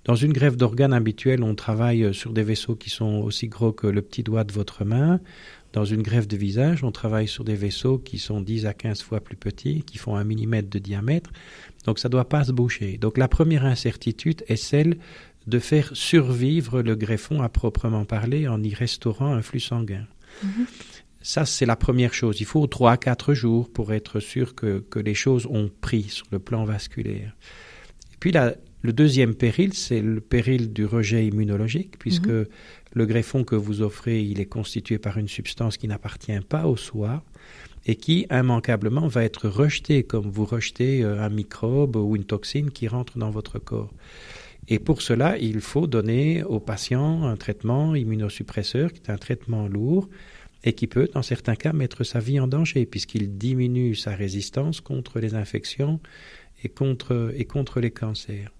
Dans 0.06 0.14
une 0.14 0.32
greffe 0.32 0.56
d'organes 0.56 0.94
habituelle, 0.94 1.42
on 1.42 1.54
travaille 1.54 2.14
sur 2.14 2.32
des 2.32 2.42
vaisseaux 2.42 2.76
qui 2.76 2.88
sont 2.88 3.20
aussi 3.22 3.48
gros 3.48 3.72
que 3.72 3.86
le 3.86 4.00
petit 4.00 4.22
doigt 4.22 4.44
de 4.44 4.52
votre 4.52 4.86
main. 4.86 5.20
Dans 5.74 5.84
une 5.84 6.02
greffe 6.02 6.28
de 6.28 6.36
visage, 6.36 6.82
on 6.82 6.90
travaille 6.90 7.28
sur 7.28 7.44
des 7.44 7.54
vaisseaux 7.54 7.98
qui 7.98 8.18
sont 8.18 8.40
10 8.40 8.64
à 8.64 8.72
15 8.72 9.02
fois 9.02 9.20
plus 9.20 9.36
petits, 9.36 9.82
qui 9.82 9.98
font 9.98 10.16
un 10.16 10.24
millimètre 10.24 10.70
de 10.70 10.78
diamètre. 10.78 11.30
Donc 11.84 11.98
ça 11.98 12.08
ne 12.08 12.12
doit 12.12 12.28
pas 12.28 12.44
se 12.44 12.52
boucher. 12.52 12.96
Donc 12.96 13.18
la 13.18 13.28
première 13.28 13.66
incertitude 13.66 14.44
est 14.48 14.56
celle 14.56 14.96
de 15.46 15.58
faire 15.58 15.90
survivre 15.94 16.82
le 16.82 16.94
greffon 16.94 17.42
à 17.42 17.48
proprement 17.48 18.04
parler 18.04 18.48
en 18.48 18.62
y 18.62 18.74
restaurant 18.74 19.32
un 19.32 19.42
flux 19.42 19.60
sanguin. 19.60 20.06
Mhm. 20.42 20.66
Ça, 21.20 21.44
c'est 21.44 21.66
la 21.66 21.76
première 21.76 22.14
chose. 22.14 22.40
Il 22.40 22.46
faut 22.46 22.66
3 22.66 22.92
à 22.92 22.96
4 22.96 23.34
jours 23.34 23.70
pour 23.72 23.92
être 23.92 24.18
sûr 24.18 24.54
que, 24.54 24.80
que, 24.90 24.98
les 24.98 25.14
choses 25.14 25.46
ont 25.46 25.70
pris 25.80 26.04
sur 26.04 26.26
le 26.32 26.40
plan 26.40 26.64
vasculaire. 26.64 27.36
Et 28.12 28.16
puis 28.18 28.32
la, 28.32 28.54
le 28.82 28.92
deuxième 28.92 29.34
péril, 29.34 29.72
c'est 29.74 30.02
le 30.02 30.20
péril 30.20 30.72
du 30.72 30.84
rejet 30.84 31.24
immunologique, 31.26 31.98
puisque 31.98 32.26
mhm. 32.26 32.46
le 32.94 33.06
greffon 33.06 33.44
que 33.44 33.54
vous 33.54 33.82
offrez, 33.82 34.22
il 34.22 34.40
est 34.40 34.46
constitué 34.46 34.98
par 34.98 35.16
une 35.18 35.28
substance 35.28 35.76
qui 35.76 35.86
n'appartient 35.86 36.40
pas 36.48 36.66
au 36.66 36.76
soi 36.76 37.22
et 37.86 37.96
qui 37.96 38.26
immanquablement 38.30 39.06
va 39.06 39.24
être 39.24 39.48
rejeté 39.48 40.02
comme 40.02 40.28
vous 40.28 40.44
rejetez 40.44 41.02
euh, 41.02 41.22
un 41.22 41.28
microbe 41.28 41.96
ou 41.96 42.16
une 42.16 42.24
toxine 42.24 42.70
qui 42.70 42.88
rentre 42.88 43.18
dans 43.18 43.30
votre 43.30 43.58
corps. 43.58 43.92
Et 44.68 44.78
pour 44.78 45.02
cela, 45.02 45.38
il 45.38 45.60
faut 45.60 45.86
donner 45.86 46.42
au 46.44 46.60
patient 46.60 47.24
un 47.24 47.36
traitement 47.36 47.94
immunosuppresseur 47.94 48.92
qui 48.92 49.00
est 49.02 49.10
un 49.10 49.18
traitement 49.18 49.66
lourd 49.66 50.08
et 50.64 50.72
qui 50.74 50.86
peut, 50.86 51.08
dans 51.12 51.22
certains 51.22 51.56
cas, 51.56 51.72
mettre 51.72 52.04
sa 52.04 52.20
vie 52.20 52.38
en 52.38 52.46
danger 52.46 52.86
puisqu'il 52.86 53.36
diminue 53.36 53.96
sa 53.96 54.14
résistance 54.14 54.80
contre 54.80 55.18
les 55.18 55.34
infections 55.34 56.00
et 56.62 56.68
contre, 56.68 57.32
et 57.36 57.44
contre 57.44 57.80
les 57.80 57.90
cancers. 57.90 58.52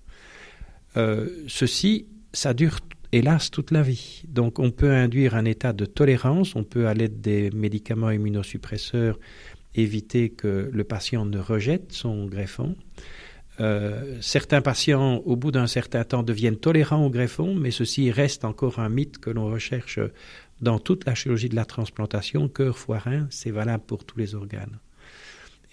Euh, 0.97 1.28
ceci, 1.47 2.06
ça 2.32 2.52
dure 2.52 2.80
hélas 3.12 3.50
toute 3.50 3.71
la 3.71 3.82
vie. 3.82 4.23
Donc 4.28 4.59
on 4.59 4.71
peut 4.71 4.90
induire 4.90 5.37
un 5.37 5.44
état 5.44 5.73
de 5.73 5.85
tolérance, 5.85 6.56
on 6.56 6.64
peut 6.64 6.88
à 6.88 6.94
l'aide 6.94 7.21
des 7.21 7.50
médicaments 7.50 8.11
immunosuppresseurs 8.11 9.18
éviter 9.75 10.30
que 10.30 10.68
le 10.73 10.85
patient 10.85 11.25
ne 11.25 11.38
rejette 11.38 11.92
son 11.92 12.26
greffon. 12.26 12.76
Euh, 13.61 14.16
certains 14.21 14.62
patients, 14.62 15.16
au 15.25 15.37
bout 15.37 15.52
d'un 15.52 15.66
certain 15.66 16.04
temps, 16.04 16.23
deviennent 16.23 16.56
tolérants 16.56 17.04
au 17.04 17.11
greffon, 17.11 17.54
mais 17.54 17.71
ceci 17.71 18.11
reste 18.11 18.44
encore 18.44 18.78
un 18.78 18.88
mythe 18.88 19.18
que 19.18 19.30
l'on 19.30 19.50
recherche 19.50 20.00
dans 20.61 20.78
toute 20.78 21.04
la 21.06 21.14
chirurgie 21.14 21.49
de 21.49 21.56
la 21.56 21.64
transplantation, 21.64 22.49
cœur, 22.49 22.78
foie, 22.78 22.99
rein, 22.99 23.26
c'est 23.30 23.50
valable 23.50 23.85
pour 23.87 24.04
tous 24.04 24.18
les 24.18 24.35
organes. 24.35 24.78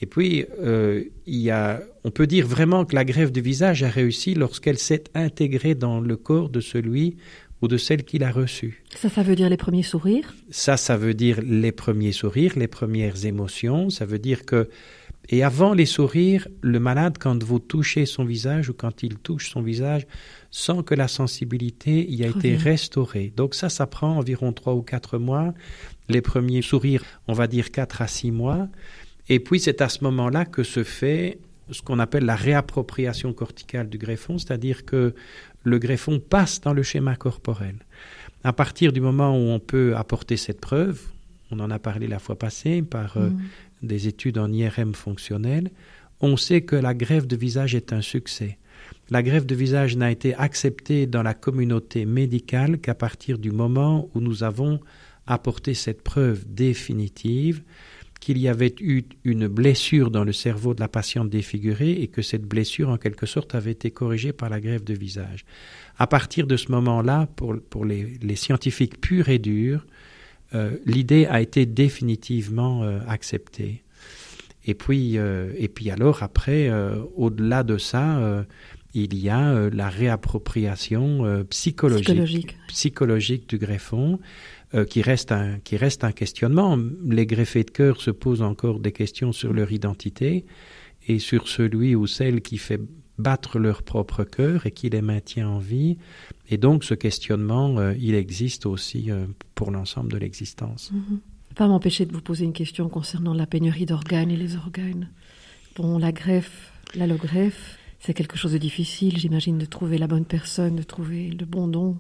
Et 0.02 0.06
puis, 0.06 0.46
euh, 0.62 1.04
il 1.26 1.40
y 1.40 1.52
a, 1.52 1.82
on 2.04 2.12
peut 2.12 2.28
dire 2.28 2.48
vraiment 2.48 2.86
que 2.86 2.96
la 2.96 3.04
greffe 3.04 3.32
du 3.32 3.42
visage 3.42 3.84
a 3.84 3.90
réussi 3.90 4.34
lorsqu'elle 4.34 4.78
s'est 4.78 5.04
intégrée 5.14 5.76
dans 5.76 6.00
le 6.00 6.16
corps 6.16 6.50
de 6.50 6.62
celui 6.62 7.18
ou 7.62 7.68
de 7.68 7.78
celle 7.78 8.04
qui 8.04 8.18
l'a 8.18 8.32
reçue. 8.32 8.84
Ça, 8.96 9.10
ça 9.10 9.24
veut 9.24 9.36
dire 9.36 9.50
les 9.50 9.58
premiers 9.58 9.84
sourires? 9.84 10.34
Ça, 10.50 10.78
ça 10.78 10.96
veut 10.96 11.14
dire 11.14 11.42
les 11.44 11.74
premiers 11.74 12.14
sourires, 12.14 12.54
les 12.56 12.70
premières 12.70 13.26
émotions. 13.26 13.90
Ça 13.90 14.06
veut 14.06 14.20
dire 14.20 14.46
que, 14.46 14.70
et 15.32 15.44
avant 15.44 15.74
les 15.74 15.86
sourires, 15.86 16.48
le 16.62 16.80
malade, 16.80 17.18
quand 17.20 17.44
vous 17.44 17.60
touchez 17.60 18.08
son 18.08 18.26
visage 18.26 18.70
ou 18.70 18.74
quand 18.74 19.04
il 19.04 19.16
touche 19.18 19.52
son 19.52 19.62
visage, 19.62 20.08
sent 20.50 20.84
que 20.86 20.96
la 20.96 21.08
sensibilité 21.08 22.10
y 22.10 22.24
a 22.24 22.28
été 22.28 22.56
restaurée. 22.56 23.32
Donc 23.38 23.54
ça, 23.54 23.70
ça 23.70 23.86
prend 23.86 24.18
environ 24.18 24.52
trois 24.54 24.74
ou 24.74 24.82
quatre 24.82 25.20
mois. 25.20 25.54
Les 26.08 26.22
premiers 26.22 26.64
sourires, 26.64 27.04
on 27.28 27.34
va 27.34 27.46
dire 27.46 27.70
quatre 27.70 28.02
à 28.02 28.08
six 28.08 28.32
mois. 28.32 28.68
Et 29.30 29.40
puis 29.40 29.60
c'est 29.60 29.82
à 29.82 29.90
ce 29.90 30.04
moment-là 30.04 30.46
que 30.46 30.64
se 30.64 30.84
fait 30.84 31.38
ce 31.70 31.84
qu'on 31.84 32.00
appelle 32.00 32.26
la 32.26 32.36
réappropriation 32.36 33.32
corticale 33.32 33.88
du 33.88 34.00
greffon, 34.00 34.40
c'est-à-dire 34.40 34.86
que 34.86 35.14
le 35.64 35.78
greffon 35.78 36.20
passe 36.20 36.62
dans 36.62 36.74
le 36.74 36.82
schéma 36.82 37.16
corporel. 37.16 37.76
À 38.44 38.54
partir 38.54 38.92
du 38.92 39.02
moment 39.02 39.38
où 39.38 39.50
on 39.50 39.60
peut 39.60 39.96
apporter 39.96 40.38
cette 40.38 40.60
preuve, 40.60 41.00
on 41.52 41.60
en 41.60 41.70
a 41.70 41.78
parlé 41.78 42.08
la 42.08 42.18
fois 42.18 42.38
passée 42.38 42.82
par 42.82 43.18
euh, 43.18 43.30
mm. 43.30 43.42
Des 43.82 44.08
études 44.08 44.38
en 44.38 44.52
IRM 44.52 44.94
fonctionnel, 44.94 45.72
on 46.22 46.38
sait 46.38 46.62
que 46.62 46.76
la 46.76 46.94
greffe 46.94 47.28
de 47.28 47.36
visage 47.36 47.76
est 47.76 47.94
un 47.94 48.02
succès. 48.02 48.58
La 49.10 49.24
greffe 49.24 49.46
de 49.46 49.56
visage 49.56 49.98
n'a 49.98 50.12
été 50.12 50.36
acceptée 50.36 51.08
dans 51.08 51.24
la 51.24 51.34
communauté 51.34 52.06
médicale 52.06 52.80
qu'à 52.80 52.96
partir 52.96 53.38
du 53.38 53.52
moment 53.52 54.10
où 54.14 54.20
nous 54.20 54.44
avons 54.44 54.80
apporté 55.26 55.74
cette 55.74 56.02
preuve 56.02 56.44
définitive 56.48 57.62
qu'il 58.20 58.38
y 58.38 58.50
avait 58.50 58.76
eu 58.82 59.04
une 59.24 59.48
blessure 59.48 60.12
dans 60.12 60.24
le 60.24 60.34
cerveau 60.34 60.74
de 60.74 60.82
la 60.82 60.88
patiente 60.88 61.30
défigurée 61.30 61.92
et 61.92 62.08
que 62.08 62.22
cette 62.22 62.44
blessure, 62.44 62.90
en 62.90 62.98
quelque 62.98 63.26
sorte, 63.26 63.56
avait 63.56 63.72
été 63.72 63.92
corrigée 63.92 64.34
par 64.34 64.50
la 64.50 64.60
greffe 64.60 64.84
de 64.84 64.94
visage. 64.94 65.46
À 65.98 66.06
partir 66.06 66.46
de 66.46 66.58
ce 66.58 66.72
moment-là, 66.72 67.28
pour, 67.36 67.86
les, 67.86 68.36
scientifiques 68.36 69.00
purs 69.00 69.30
et 69.30 69.40
durs, 69.40 69.86
l'idée 70.86 71.26
a 71.26 71.42
été 71.42 71.66
définitivement 71.66 72.84
euh, 72.84 73.00
acceptée. 73.08 73.84
Et 74.66 74.74
puis, 74.74 75.18
euh, 75.18 75.52
et 75.58 75.68
puis 75.68 75.90
alors, 75.90 76.22
après, 76.22 76.70
au-delà 77.16 77.64
de 77.64 77.78
ça, 77.78 78.46
il 78.94 79.18
y 79.18 79.30
a 79.30 79.70
la 79.70 79.90
réappropriation 79.90 81.46
psychologique, 81.50 82.58
psychologique 82.68 83.50
du 83.50 83.58
greffon. 83.58 84.20
Euh, 84.76 84.86
qui, 84.86 85.02
reste 85.02 85.32
un, 85.32 85.58
qui 85.64 85.78
reste 85.78 86.04
un 86.04 86.12
questionnement. 86.12 86.78
Les 87.04 87.26
greffés 87.26 87.64
de 87.64 87.72
cœur 87.72 88.00
se 88.00 88.12
posent 88.12 88.44
encore 88.44 88.80
des 88.80 88.92
questions 88.92 89.32
sur 89.32 89.52
leur 89.52 89.72
identité 89.72 90.46
et 91.08 91.18
sur 91.18 91.48
celui 91.48 91.96
ou 91.96 92.06
celle 92.06 92.42
qui 92.42 92.60
fait 92.60 92.80
battre 93.20 93.60
leur 93.60 93.84
propre 93.84 94.24
cœur 94.24 94.66
et 94.66 94.72
qui 94.72 94.90
les 94.90 95.02
maintient 95.02 95.48
en 95.48 95.60
vie. 95.60 95.98
Et 96.50 96.58
donc 96.58 96.84
ce 96.84 96.94
questionnement, 96.94 97.78
euh, 97.78 97.94
il 98.00 98.16
existe 98.16 98.66
aussi 98.66 99.12
euh, 99.12 99.26
pour 99.54 99.72
l'ensemble 99.72 100.12
de 100.12 100.18
l'existence. 100.18 100.92
Mhm. 100.92 101.20
Pas 101.56 101.68
m'empêcher 101.68 102.06
de 102.06 102.14
vous 102.14 102.22
poser 102.22 102.46
une 102.46 102.54
question 102.54 102.90
concernant 102.90 103.34
la 103.34 103.46
pénurie 103.46 103.86
d'organes 103.86 104.32
et 104.32 104.38
les 104.38 104.56
organes. 104.56 105.10
Bon, 105.76 105.98
la 105.98 106.12
greffe, 106.12 106.72
l'allogreffe, 106.96 107.78
c'est 108.00 108.14
quelque 108.14 108.38
chose 108.38 108.54
de 108.54 108.58
difficile, 108.58 109.18
j'imagine, 109.18 109.58
de 109.58 109.66
trouver 109.66 109.98
la 109.98 110.08
bonne 110.08 110.26
personne, 110.26 110.76
de 110.76 110.84
trouver 110.84 111.30
le 111.32 111.46
bon 111.46 111.68
don. 111.68 111.98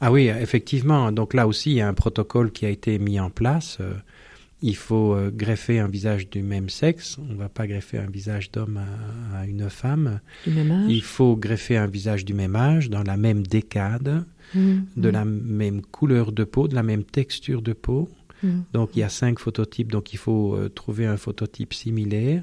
Ah 0.00 0.12
oui, 0.12 0.26
effectivement. 0.26 1.12
Donc 1.12 1.32
là 1.32 1.46
aussi, 1.46 1.70
il 1.70 1.76
y 1.76 1.80
a 1.80 1.88
un 1.88 1.94
protocole 1.94 2.52
qui 2.52 2.66
a 2.66 2.68
été 2.68 2.98
mis 2.98 3.18
en 3.18 3.30
place. 3.30 3.78
Euh, 3.80 3.94
il 4.64 4.76
faut 4.76 5.14
euh, 5.14 5.30
greffer 5.30 5.78
un 5.78 5.88
visage 5.88 6.30
du 6.30 6.42
même 6.42 6.70
sexe. 6.70 7.18
On 7.18 7.34
ne 7.34 7.38
va 7.38 7.50
pas 7.50 7.66
greffer 7.66 7.98
un 7.98 8.08
visage 8.10 8.50
d'homme 8.50 8.80
à, 9.34 9.44
une 9.46 9.68
femme. 9.68 10.20
Du 10.46 10.54
même 10.54 10.70
âge. 10.70 10.90
Il 10.90 11.02
faut 11.02 11.36
greffer 11.36 11.76
un 11.76 11.86
visage 11.86 12.24
du 12.24 12.32
même 12.32 12.56
âge, 12.56 12.88
dans 12.88 13.02
la 13.02 13.18
même 13.18 13.46
décade, 13.46 14.24
mmh, 14.54 14.74
de 14.96 15.08
mmh. 15.10 15.12
la 15.12 15.24
même 15.26 15.82
couleur 15.82 16.32
de 16.32 16.44
peau, 16.44 16.66
de 16.66 16.74
la 16.74 16.82
même 16.82 17.04
texture 17.04 17.60
de 17.60 17.74
peau. 17.74 18.08
Mmh. 18.42 18.60
Donc 18.72 18.96
il 18.96 19.00
y 19.00 19.02
a 19.02 19.10
cinq 19.10 19.38
phototypes, 19.38 19.92
donc 19.92 20.14
il 20.14 20.18
faut 20.18 20.54
euh, 20.54 20.70
trouver 20.70 21.04
un 21.04 21.18
phototype 21.18 21.74
similaire 21.74 22.42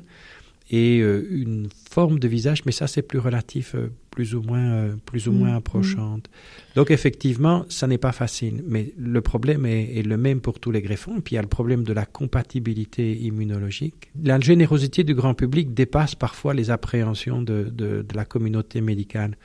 et 0.71 1.01
euh, 1.01 1.27
une 1.29 1.67
forme 1.89 2.17
de 2.17 2.27
visage, 2.29 2.63
mais 2.65 2.71
ça 2.71 2.87
c'est 2.87 3.01
plus 3.01 3.19
relatif, 3.19 3.75
euh, 3.75 3.91
plus 4.09 4.35
ou 4.35 4.41
moins, 4.41 4.71
euh, 4.71 4.95
plus 5.05 5.27
ou 5.27 5.33
moins 5.33 5.51
mm, 5.51 5.57
approchante. 5.57 6.29
Donc 6.75 6.91
effectivement, 6.91 7.65
ça 7.67 7.87
n'est 7.87 7.97
pas 7.97 8.13
facile, 8.13 8.63
mais 8.65 8.93
le 8.97 9.19
problème 9.19 9.65
est, 9.65 10.01
le 10.01 10.15
même 10.15 10.39
pour 10.39 10.61
tous 10.61 10.71
les 10.71 10.81
greffons. 10.81 11.17
Et 11.17 11.21
puis 11.21 11.33
il 11.33 11.35
y 11.35 11.39
a 11.39 11.41
le 11.41 11.49
problème 11.49 11.83
de 11.83 11.91
la 11.91 12.05
compatibilité 12.05 13.17
immunologique. 13.17 14.11
La 14.23 14.39
générosité 14.39 15.03
du 15.03 15.13
grand 15.13 15.33
public 15.33 15.73
dépasse 15.73 16.15
parfois 16.15 16.53
les 16.53 16.71
appréhensions 16.71 17.41
de, 17.41 17.63
de, 17.63 18.01
de 18.01 18.15
la 18.15 18.23
communauté 18.23 18.79
médicale. 18.79 19.35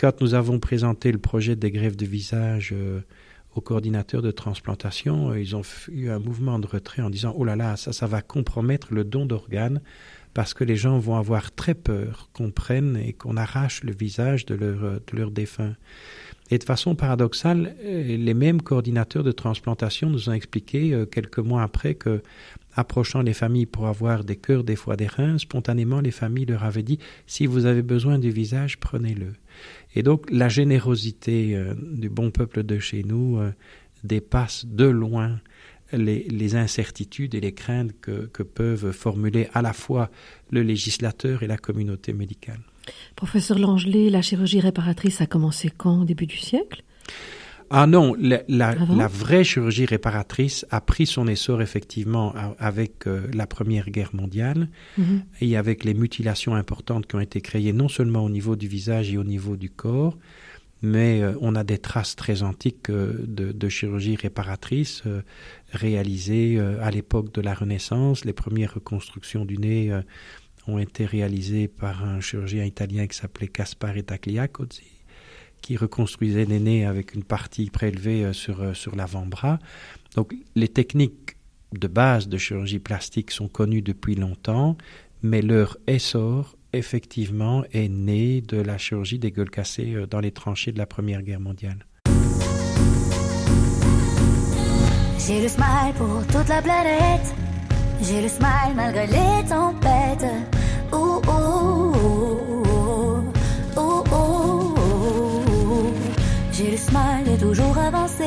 Quand 0.00 0.22
nous 0.22 0.32
avons 0.32 0.58
présenté 0.58 1.12
le 1.12 1.18
projet 1.18 1.54
des 1.54 1.70
greffes 1.70 1.98
de 1.98 2.06
visage 2.06 2.74
aux 3.54 3.60
coordinateurs 3.60 4.22
de 4.22 4.30
transplantation, 4.30 5.34
ils 5.34 5.54
ont 5.54 5.62
eu 5.92 6.08
un 6.08 6.18
mouvement 6.18 6.58
de 6.58 6.66
retrait 6.66 7.02
en 7.02 7.10
disant 7.10 7.34
oh 7.36 7.44
là 7.44 7.56
là, 7.56 7.76
ça, 7.76 7.92
ça 7.92 8.06
va 8.06 8.22
compromettre 8.22 8.94
le 8.94 9.04
don 9.04 9.26
d'organes 9.26 9.80
parce 10.34 10.54
que 10.54 10.64
les 10.64 10.76
gens 10.76 10.98
vont 10.98 11.16
avoir 11.16 11.52
très 11.52 11.74
peur 11.74 12.30
qu'on 12.32 12.50
prenne 12.50 12.96
et 12.96 13.12
qu'on 13.12 13.36
arrache 13.36 13.84
le 13.84 13.92
visage 13.92 14.46
de 14.46 14.54
leur, 14.54 14.78
de 14.80 15.16
leur 15.16 15.30
défunt. 15.30 15.74
Et 16.52 16.58
de 16.58 16.64
façon 16.64 16.94
paradoxale, 16.94 17.74
euh, 17.82 18.16
les 18.16 18.34
mêmes 18.34 18.60
coordinateurs 18.60 19.22
de 19.22 19.32
transplantation 19.32 20.10
nous 20.10 20.28
ont 20.28 20.34
expliqué 20.34 20.92
euh, 20.92 21.06
quelques 21.06 21.38
mois 21.38 21.62
après 21.62 21.94
que, 21.94 22.22
approchant 22.74 23.22
les 23.22 23.32
familles 23.32 23.64
pour 23.64 23.86
avoir 23.86 24.22
des 24.22 24.36
cœurs, 24.36 24.62
des 24.62 24.76
foies, 24.76 24.96
des 24.96 25.06
reins, 25.06 25.38
spontanément 25.38 26.02
les 26.02 26.10
familles 26.10 26.44
leur 26.44 26.64
avaient 26.64 26.82
dit 26.82 26.98
si 27.26 27.46
vous 27.46 27.64
avez 27.64 27.80
besoin 27.80 28.18
du 28.18 28.30
visage, 28.30 28.78
prenez-le. 28.78 29.32
Et 29.94 30.02
donc 30.02 30.30
la 30.30 30.50
générosité 30.50 31.56
euh, 31.56 31.74
du 31.78 32.10
bon 32.10 32.30
peuple 32.30 32.64
de 32.64 32.78
chez 32.78 33.02
nous 33.02 33.40
dépasse 34.04 34.66
de 34.66 34.84
loin 34.84 35.40
les, 35.92 36.54
incertitudes 36.54 37.34
et 37.34 37.40
les 37.40 37.52
craintes 37.52 37.92
que, 38.00 38.42
peuvent 38.42 38.92
formuler 38.92 39.48
à 39.54 39.62
la 39.62 39.72
fois 39.72 40.10
le 40.50 40.62
législateur 40.62 41.42
et 41.42 41.46
la 41.46 41.56
communauté 41.56 42.12
médicale. 42.12 42.60
Professeur 43.16 43.58
Langelet, 43.58 44.10
la 44.10 44.22
chirurgie 44.22 44.60
réparatrice 44.60 45.20
a 45.20 45.26
commencé 45.26 45.70
quand 45.70 46.02
Au 46.02 46.04
début 46.04 46.26
du 46.26 46.36
siècle? 46.36 46.82
Ah 47.74 47.86
non, 47.86 48.14
la, 48.20 48.42
la, 48.48 49.08
vraie 49.08 49.44
chirurgie 49.44 49.86
réparatrice 49.86 50.66
a 50.70 50.82
pris 50.82 51.06
son 51.06 51.26
essor 51.26 51.62
effectivement 51.62 52.34
avec 52.58 53.06
euh, 53.06 53.26
la 53.32 53.46
Première 53.46 53.88
Guerre 53.88 54.14
mondiale 54.14 54.68
mhm. 54.98 55.22
et 55.40 55.56
avec 55.56 55.84
les 55.84 55.94
mutilations 55.94 56.54
importantes 56.54 57.06
qui 57.06 57.16
ont 57.16 57.20
été 57.20 57.40
créées 57.40 57.72
non 57.72 57.88
seulement 57.88 58.24
au 58.24 58.28
niveau 58.28 58.56
du 58.56 58.68
visage 58.68 59.10
et 59.10 59.16
au 59.16 59.24
niveau 59.24 59.56
du 59.56 59.70
corps, 59.70 60.18
mais 60.82 61.22
euh, 61.22 61.34
on 61.40 61.54
a 61.54 61.64
des 61.64 61.78
traces 61.78 62.16
très 62.16 62.42
antiques 62.42 62.90
euh, 62.90 63.24
de, 63.26 63.68
chirurgie 63.68 64.16
réparatrice 64.16 65.04
réalisées 65.72 66.60
à 66.60 66.90
l'époque 66.90 67.32
de 67.32 67.40
la 67.40 67.54
Renaissance. 67.54 68.24
Les 68.24 68.32
premières 68.32 68.74
reconstructions 68.74 69.44
du 69.44 69.56
nez 69.56 69.90
ont 70.66 70.78
été 70.78 71.06
réalisées 71.06 71.68
par 71.68 72.04
un 72.04 72.20
chirurgien 72.20 72.64
italien 72.64 73.06
qui 73.06 73.16
s'appelait 73.16 73.48
Caspare 73.48 74.02
Tagliacozzi 74.04 75.02
qui 75.62 75.76
reconstruisait 75.76 76.44
les 76.44 76.60
nez 76.60 76.84
avec 76.84 77.14
une 77.14 77.22
partie 77.22 77.70
prélevée 77.70 78.24
euh, 78.24 78.32
sur, 78.34 78.60
euh, 78.60 78.74
sur 78.74 78.94
l'avant-bras. 78.94 79.58
Donc 80.16 80.34
les 80.54 80.68
techniques 80.68 81.36
de 81.72 81.88
base 81.88 82.28
de 82.28 82.36
chirurgie 82.36 82.80
plastique 82.80 83.30
sont 83.30 83.48
connues 83.48 83.80
depuis 83.80 84.14
longtemps, 84.14 84.76
mais 85.22 85.40
leur 85.40 85.78
essor, 85.86 86.58
effectivement, 86.72 87.64
est 87.72 87.88
né 87.88 88.40
de 88.40 88.60
la 88.60 88.78
chirurgie 88.78 89.18
des 89.18 89.30
gueules 89.30 89.50
cassées 89.50 89.94
euh, 89.94 90.06
dans 90.06 90.20
les 90.20 90.32
tranchées 90.32 90.72
de 90.72 90.78
la 90.78 90.86
Première 90.86 91.22
Guerre 91.22 91.40
mondiale. 91.40 91.86
J'ai 95.18 95.40
le 95.40 95.48
smile 95.48 95.94
pour 95.96 96.26
toute 96.26 96.48
la 96.48 96.60
planète. 96.60 97.34
J'ai 98.02 98.22
le 98.22 98.28
smile 98.28 98.74
malgré 98.74 99.06
les 99.06 99.48
tempêtes. 99.48 100.26
Ouh, 100.92 101.20
J'ai 106.52 106.70
le 106.72 106.76
smile 106.76 107.24
de 107.24 107.36
toujours 107.44 107.78
avancer. 107.78 108.24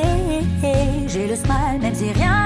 J'ai 1.06 1.28
le 1.28 1.36
smile 1.36 1.80
même 1.80 1.94
si 1.94 2.10
rien 2.12 2.45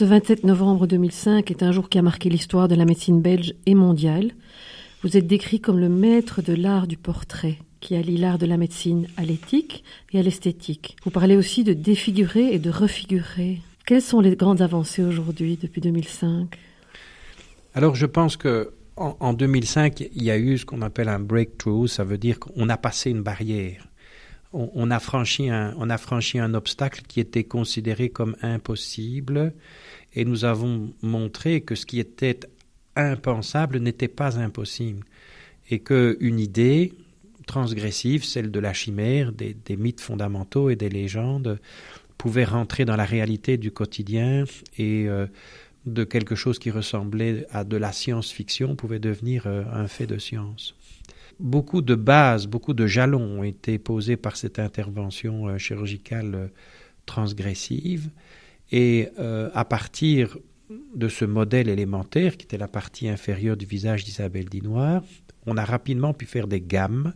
Ce 0.00 0.06
27 0.06 0.44
novembre 0.44 0.86
2005 0.86 1.50
est 1.50 1.62
un 1.62 1.72
jour 1.72 1.90
qui 1.90 1.98
a 1.98 2.02
marqué 2.02 2.30
l'histoire 2.30 2.68
de 2.68 2.74
la 2.74 2.86
médecine 2.86 3.20
belge 3.20 3.52
et 3.66 3.74
mondiale. 3.74 4.30
Vous 5.02 5.18
êtes 5.18 5.26
décrit 5.26 5.60
comme 5.60 5.78
le 5.78 5.90
maître 5.90 6.40
de 6.40 6.54
l'art 6.54 6.86
du 6.86 6.96
portrait, 6.96 7.58
qui 7.80 7.94
allie 7.94 8.16
l'art 8.16 8.38
de 8.38 8.46
la 8.46 8.56
médecine 8.56 9.08
à 9.18 9.24
l'éthique 9.24 9.84
et 10.14 10.18
à 10.18 10.22
l'esthétique. 10.22 10.96
Vous 11.04 11.10
parlez 11.10 11.36
aussi 11.36 11.64
de 11.64 11.74
défigurer 11.74 12.50
et 12.50 12.58
de 12.58 12.70
refigurer. 12.70 13.60
Quelles 13.84 14.00
sont 14.00 14.20
les 14.20 14.36
grandes 14.36 14.62
avancées 14.62 15.02
aujourd'hui 15.02 15.58
depuis 15.60 15.82
2005 15.82 16.48
Alors 17.74 17.94
je 17.94 18.06
pense 18.06 18.38
que 18.38 18.72
en, 18.96 19.34
2005, 19.34 20.00
il 20.14 20.22
y 20.22 20.30
a 20.30 20.38
eu 20.38 20.56
ce 20.56 20.64
qu'on 20.64 20.80
appelle 20.80 21.10
un 21.10 21.20
breakthrough, 21.20 21.88
ça 21.88 22.04
veut 22.04 22.16
dire 22.16 22.38
qu'on 22.40 22.70
a 22.70 22.78
passé 22.78 23.10
une 23.10 23.22
barrière. 23.22 23.89
On, 24.52 24.90
a 24.90 24.98
franchi 24.98 25.48
un, 25.48 26.54
obstacle 26.54 27.02
qui 27.06 27.20
était 27.20 27.44
considéré 27.44 28.08
comme 28.08 28.36
impossible 28.42 29.54
et 30.12 30.24
nous 30.24 30.44
avons 30.44 30.92
montré 31.02 31.60
que 31.60 31.76
ce 31.76 31.86
qui 31.86 32.00
était 32.00 32.40
impensable 32.96 33.78
n'était 33.78 34.08
pas 34.08 34.38
impossible 34.38 35.06
et 35.70 35.78
qu'une 35.78 36.40
idée 36.40 36.92
transgressive, 37.46 38.24
celle 38.24 38.50
de 38.50 38.60
la 38.60 38.72
chimère, 38.72 39.32
des, 39.32 39.76
mythes 39.76 40.00
fondamentaux 40.00 40.70
et 40.70 40.76
des 40.76 40.88
légendes, 40.88 41.58
pouvait 42.18 42.44
rentrer 42.44 42.84
dans 42.84 42.96
la 42.96 43.04
réalité 43.04 43.56
du 43.56 43.70
quotidien 43.70 44.44
et 44.76 45.08
euh, 45.08 45.26
de 45.86 46.04
quelque 46.04 46.34
chose 46.34 46.58
qui 46.58 46.70
ressemblait 46.70 47.46
à 47.50 47.64
de 47.64 47.76
la 47.76 47.92
science-fiction 47.92 48.76
pouvait 48.76 48.98
devenir 48.98 49.44
euh, 49.46 49.64
un 49.72 49.88
fait 49.88 50.06
de 50.06 50.18
science. 50.18 50.74
Beaucoup 51.40 51.82
de 51.82 51.94
bases, 51.94 52.46
beaucoup 52.46 52.74
de 52.74 52.86
jalons 52.86 53.40
ont 53.40 53.42
été 53.42 53.78
posés 53.78 54.16
par 54.16 54.36
cette 54.36 54.58
intervention 54.58 55.48
euh, 55.48 55.58
chirurgicale 55.58 56.34
euh, 56.34 56.46
transgressive. 57.06 58.10
Et 58.70 59.08
euh, 59.18 59.50
à 59.54 59.64
partir 59.64 60.38
de 60.94 61.08
ce 61.08 61.24
modèle 61.24 61.68
élémentaire, 61.68 62.36
qui 62.36 62.44
était 62.44 62.58
la 62.58 62.68
partie 62.68 63.08
inférieure 63.08 63.56
du 63.56 63.66
visage 63.66 64.04
d'Isabelle 64.04 64.48
Dinoir, 64.48 65.02
on 65.46 65.56
a 65.56 65.64
rapidement 65.64 66.12
pu 66.12 66.26
faire 66.26 66.46
des 66.46 66.60
gammes. 66.60 67.14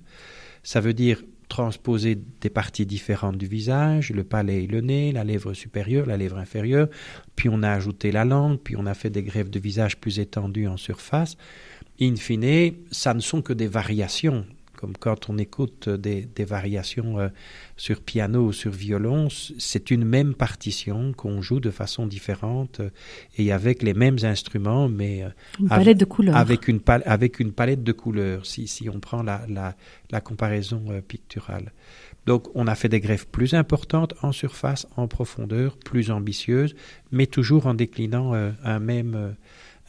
Ça 0.65 0.81
veut 0.81 0.95
dire 0.95 1.23
transposer 1.49 2.19
des 2.41 2.51
parties 2.51 2.87
différentes 2.87 3.37
du 3.37 3.47
visage, 3.47 4.11
le 4.11 4.25
palais 4.25 4.65
et 4.65 4.67
le 4.67 4.81
nez, 4.81 5.13
la 5.13 5.23
lèvre 5.23 5.53
supérieure, 5.53 6.07
la 6.07 6.17
lèvre 6.17 6.39
inférieure, 6.39 6.89
puis 7.37 7.49
on 7.49 7.63
a 7.63 7.71
ajouté 7.71 8.11
la 8.11 8.25
langue, 8.25 8.59
puis 8.59 8.75
on 8.77 8.87
a 8.87 8.95
fait 8.95 9.11
des 9.11 9.23
greffes 9.23 9.51
de 9.51 9.61
visage 9.61 9.99
plus 9.99 10.19
étendues 10.19 10.67
en 10.67 10.77
surface 10.77 11.37
in 12.01 12.17
fine, 12.17 12.75
ça 12.91 13.15
ne 13.15 13.21
sont 13.21 13.43
que 13.43 13.53
des 13.53 13.69
variations. 13.69 14.45
Comme 14.77 14.97
quand 14.99 15.31
on 15.31 15.39
écoute 15.39 15.89
des, 15.89 16.27
variations 16.45 17.19
euh, 17.19 17.29
sur 17.77 18.03
piano 18.03 18.47
ou 18.47 18.53
sur 18.53 18.73
violon, 18.73 19.29
c'est 19.31 19.91
une 19.91 20.05
même 20.05 20.35
partition 20.35 21.13
qu'on 21.13 21.41
joue 21.41 21.61
de 21.61 21.71
façon 21.71 22.07
différente 22.07 22.81
euh, 22.81 22.91
et 23.39 23.53
avec 23.53 23.83
les 23.83 23.95
mêmes 23.95 24.19
instruments, 24.25 24.89
mais 24.89 25.23
euh, 25.23 25.29
une 25.61 25.69
palette 25.69 25.99
de 25.99 26.05
couleurs. 26.05 26.37
Avec 26.37 26.69
une, 26.69 26.81
avec 26.87 27.41
une 27.41 27.53
palette 27.53 27.83
de 27.83 27.93
couleurs, 27.93 28.45
si, 28.45 28.67
si 28.67 28.91
on 28.91 29.01
prend 29.01 29.23
la, 29.23 29.47
la, 29.49 29.75
la 30.11 30.21
comparaison 30.21 30.85
picturale. 31.07 31.73
Donc 32.27 32.49
on 32.55 32.67
a 32.67 32.75
fait 32.75 32.89
des 32.89 33.01
greffes 33.01 33.27
plus 33.27 33.55
importantes 33.55 34.15
en 34.23 34.33
surface, 34.33 34.87
en 34.97 35.09
profondeur, 35.09 35.79
plus 35.79 36.11
ambitieuses, 36.11 36.75
mais 37.13 37.27
toujours 37.27 37.67
en 37.67 37.75
déclinant 37.75 38.33
un 38.33 38.79
même 38.81 39.35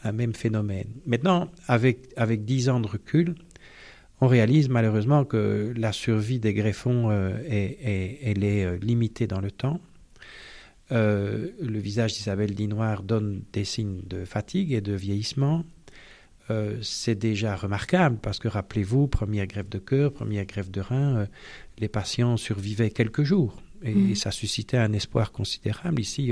un 0.06 0.12
même 0.12 0.34
phénomène. 0.34 0.88
Maintenant, 1.04 1.50
avec, 1.68 2.08
avec 2.16 2.44
10 2.44 2.68
ans 2.70 2.80
de 2.80 2.86
recul, 2.86 3.34
on 4.20 4.28
réalise 4.28 4.68
malheureusement 4.68 5.24
que 5.24 5.74
la 5.76 5.92
survie 5.92 6.38
des 6.38 6.54
greffons, 6.54 7.10
euh, 7.10 7.36
est, 7.46 8.18
elle 8.22 8.44
est 8.44 8.64
euh, 8.64 8.78
limitée 8.78 9.26
dans 9.26 9.40
le 9.40 9.50
temps. 9.50 9.80
Euh, 10.92 11.50
le 11.60 11.78
visage 11.78 12.14
d'Isabelle 12.14 12.54
Dinoir 12.54 13.02
donne 13.02 13.42
des 13.52 13.64
signes 13.64 14.00
de 14.06 14.24
fatigue 14.24 14.72
et 14.72 14.80
de 14.80 14.94
vieillissement. 14.94 15.64
c'est 16.80 17.18
déjà 17.18 17.56
remarquable 17.56 18.18
parce 18.22 18.38
que 18.38 18.46
rappelez-vous, 18.46 19.08
première 19.08 19.48
greffe 19.48 19.68
de 19.68 19.80
cœur, 19.80 20.12
première 20.12 20.46
greffe 20.46 20.70
de 20.70 20.80
rein, 20.80 21.26
les 21.78 21.88
patients 21.88 22.36
survivaient 22.36 22.90
quelques 22.90 23.24
jours 23.24 23.60
et, 23.82 23.92
mmh. 23.92 24.14
ça 24.14 24.30
suscitait 24.30 24.76
un 24.76 24.92
espoir 24.92 25.32
considérable. 25.32 26.00
Ici, 26.00 26.30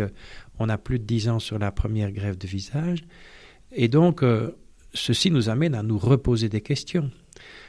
on 0.60 0.68
a 0.68 0.78
plus 0.78 1.00
de 1.00 1.04
10 1.04 1.30
ans 1.30 1.40
sur 1.40 1.58
la 1.58 1.72
première 1.72 2.12
greffe 2.12 2.38
de 2.38 2.46
visage 2.46 3.02
et 3.74 3.88
donc, 3.88 4.22
euh, 4.22 4.56
ceci 4.94 5.30
nous 5.30 5.48
amène 5.48 5.74
à 5.74 5.82
nous 5.82 5.98
reposer 5.98 6.48
des 6.48 6.60
questions. 6.60 7.10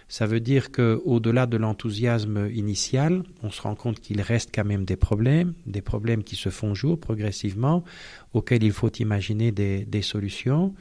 Ça 0.07 0.27
veut 0.27 0.39
dire 0.39 0.71
qu'au-delà 0.71 1.47
de 1.47 1.57
l'enthousiasme 1.57 2.49
initial, 2.53 3.23
on 3.41 3.49
se 3.49 3.61
rend 3.61 3.73
compte 3.73 3.99
qu'il 3.99 4.21
reste 4.21 4.51
quand 4.53 4.65
même 4.65 4.85
des 4.85 4.97
problèmes, 4.97 5.53
des 5.65 5.81
problèmes 5.81 6.23
qui 6.23 6.35
se 6.35 6.49
font 6.49 6.75
jour 6.75 6.99
progressivement, 6.99 7.83
auxquels 8.33 8.63
il 8.63 8.71
faut 8.71 8.91
imaginer 8.91 9.51
des, 9.51 10.01
solutions. 10.03 10.75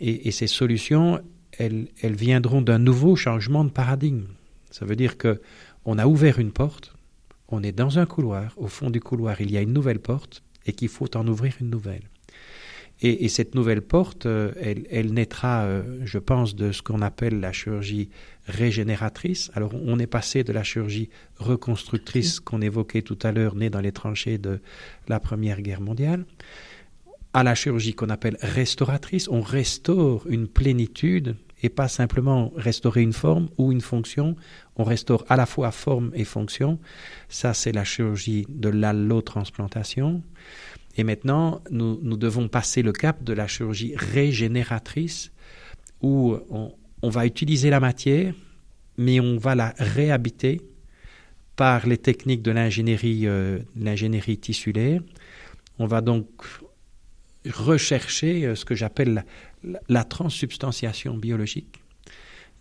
Et, 0.00 0.32
ces 0.32 0.48
solutions, 0.48 1.20
elles, 1.52 1.88
elles 2.02 2.16
viendront 2.16 2.60
d'un 2.60 2.80
nouveau 2.80 3.14
changement 3.14 3.64
de 3.64 3.70
paradigme. 3.70 4.26
Ça 4.70 4.84
veut 4.84 4.96
dire 4.96 5.16
que 5.16 5.40
on 5.84 5.96
a 5.98 6.06
ouvert 6.06 6.40
une 6.40 6.52
porte, 6.52 6.94
on 7.48 7.62
est 7.62 7.72
dans 7.72 7.98
un 8.00 8.06
couloir, 8.06 8.52
au 8.56 8.66
fond 8.66 8.90
du 8.90 9.00
couloir 9.00 9.40
il 9.40 9.52
y 9.52 9.56
a 9.56 9.62
une 9.62 9.72
nouvelle 9.72 10.00
porte, 10.00 10.42
et 10.66 10.72
qu'il 10.72 10.88
faut 10.88 11.16
en 11.16 11.26
ouvrir 11.28 11.54
une 11.60 11.70
nouvelle. 11.70 12.10
Et, 13.00 13.28
cette 13.28 13.54
nouvelle 13.54 13.82
porte, 13.82 14.26
euh, 14.26 14.52
elle, 14.60 15.12
naîtra, 15.12 15.62
euh, 15.62 15.82
je 16.04 16.18
pense, 16.18 16.56
de 16.56 16.72
ce 16.72 16.82
qu'on 16.82 17.00
appelle 17.00 17.38
la 17.38 17.52
chirurgie 17.52 18.08
régénératrice. 18.46 19.52
Alors, 19.54 19.72
on 19.74 20.00
est 20.00 20.08
passé 20.08 20.42
de 20.42 20.52
la 20.52 20.64
chirurgie 20.64 21.08
reconstructrice 21.36 22.40
qu'on 22.40 22.60
évoquait 22.60 23.02
tout 23.02 23.18
à 23.22 23.30
l'heure, 23.30 23.54
née 23.54 23.70
dans 23.70 23.80
les 23.80 23.92
tranchées 23.92 24.38
de 24.38 24.60
la 25.06 25.20
Première 25.20 25.60
Guerre 25.60 25.80
mondiale, 25.80 26.24
à 27.34 27.44
la 27.44 27.54
chirurgie 27.54 27.94
qu'on 27.94 28.10
appelle 28.10 28.36
restauratrice. 28.40 29.28
On 29.28 29.42
restaure 29.42 30.26
une 30.26 30.48
plénitude 30.48 31.36
et 31.62 31.68
pas 31.68 31.88
simplement 31.88 32.52
restaurer 32.56 33.02
une 33.02 33.12
forme 33.12 33.48
ou 33.58 33.72
une 33.72 33.80
fonction. 33.80 34.36
On 34.76 34.84
restaure 34.84 35.24
à 35.28 35.36
la 35.36 35.46
fois 35.46 35.70
forme 35.70 36.10
et 36.14 36.24
fonction. 36.24 36.78
Ça, 37.28 37.54
c'est 37.54 37.72
la 37.72 37.84
chirurgie 37.84 38.46
de 38.48 38.68
l'allotransplantation. 38.68 40.22
Et 40.96 41.04
maintenant, 41.04 41.62
nous, 41.70 42.16
devons 42.16 42.48
passer 42.48 42.82
le 42.82 42.92
cap 42.92 43.22
de 43.22 43.32
la 43.32 43.46
chirurgie 43.46 43.94
régénératrice 43.96 45.32
où 46.02 46.36
on, 46.50 47.08
va 47.08 47.26
utiliser 47.26 47.70
la 47.70 47.80
matière, 47.80 48.34
mais 48.96 49.20
on 49.20 49.36
va 49.36 49.54
la 49.54 49.74
réhabiter 49.78 50.60
par 51.56 51.86
les 51.86 51.98
techniques 51.98 52.42
de 52.42 52.50
l'ingénierie, 52.50 53.26
euh, 53.26 53.58
l'ingénierie 53.76 54.38
tissulaire. 54.38 55.00
On 55.78 55.86
va 55.86 56.00
donc 56.00 56.26
rechercher 57.48 58.46
euh, 58.46 58.54
ce 58.54 58.64
que 58.64 58.74
j'appelle 58.74 59.24
la, 59.88 60.04
transsubstantiation 60.04 61.16
biologique. 61.16 61.82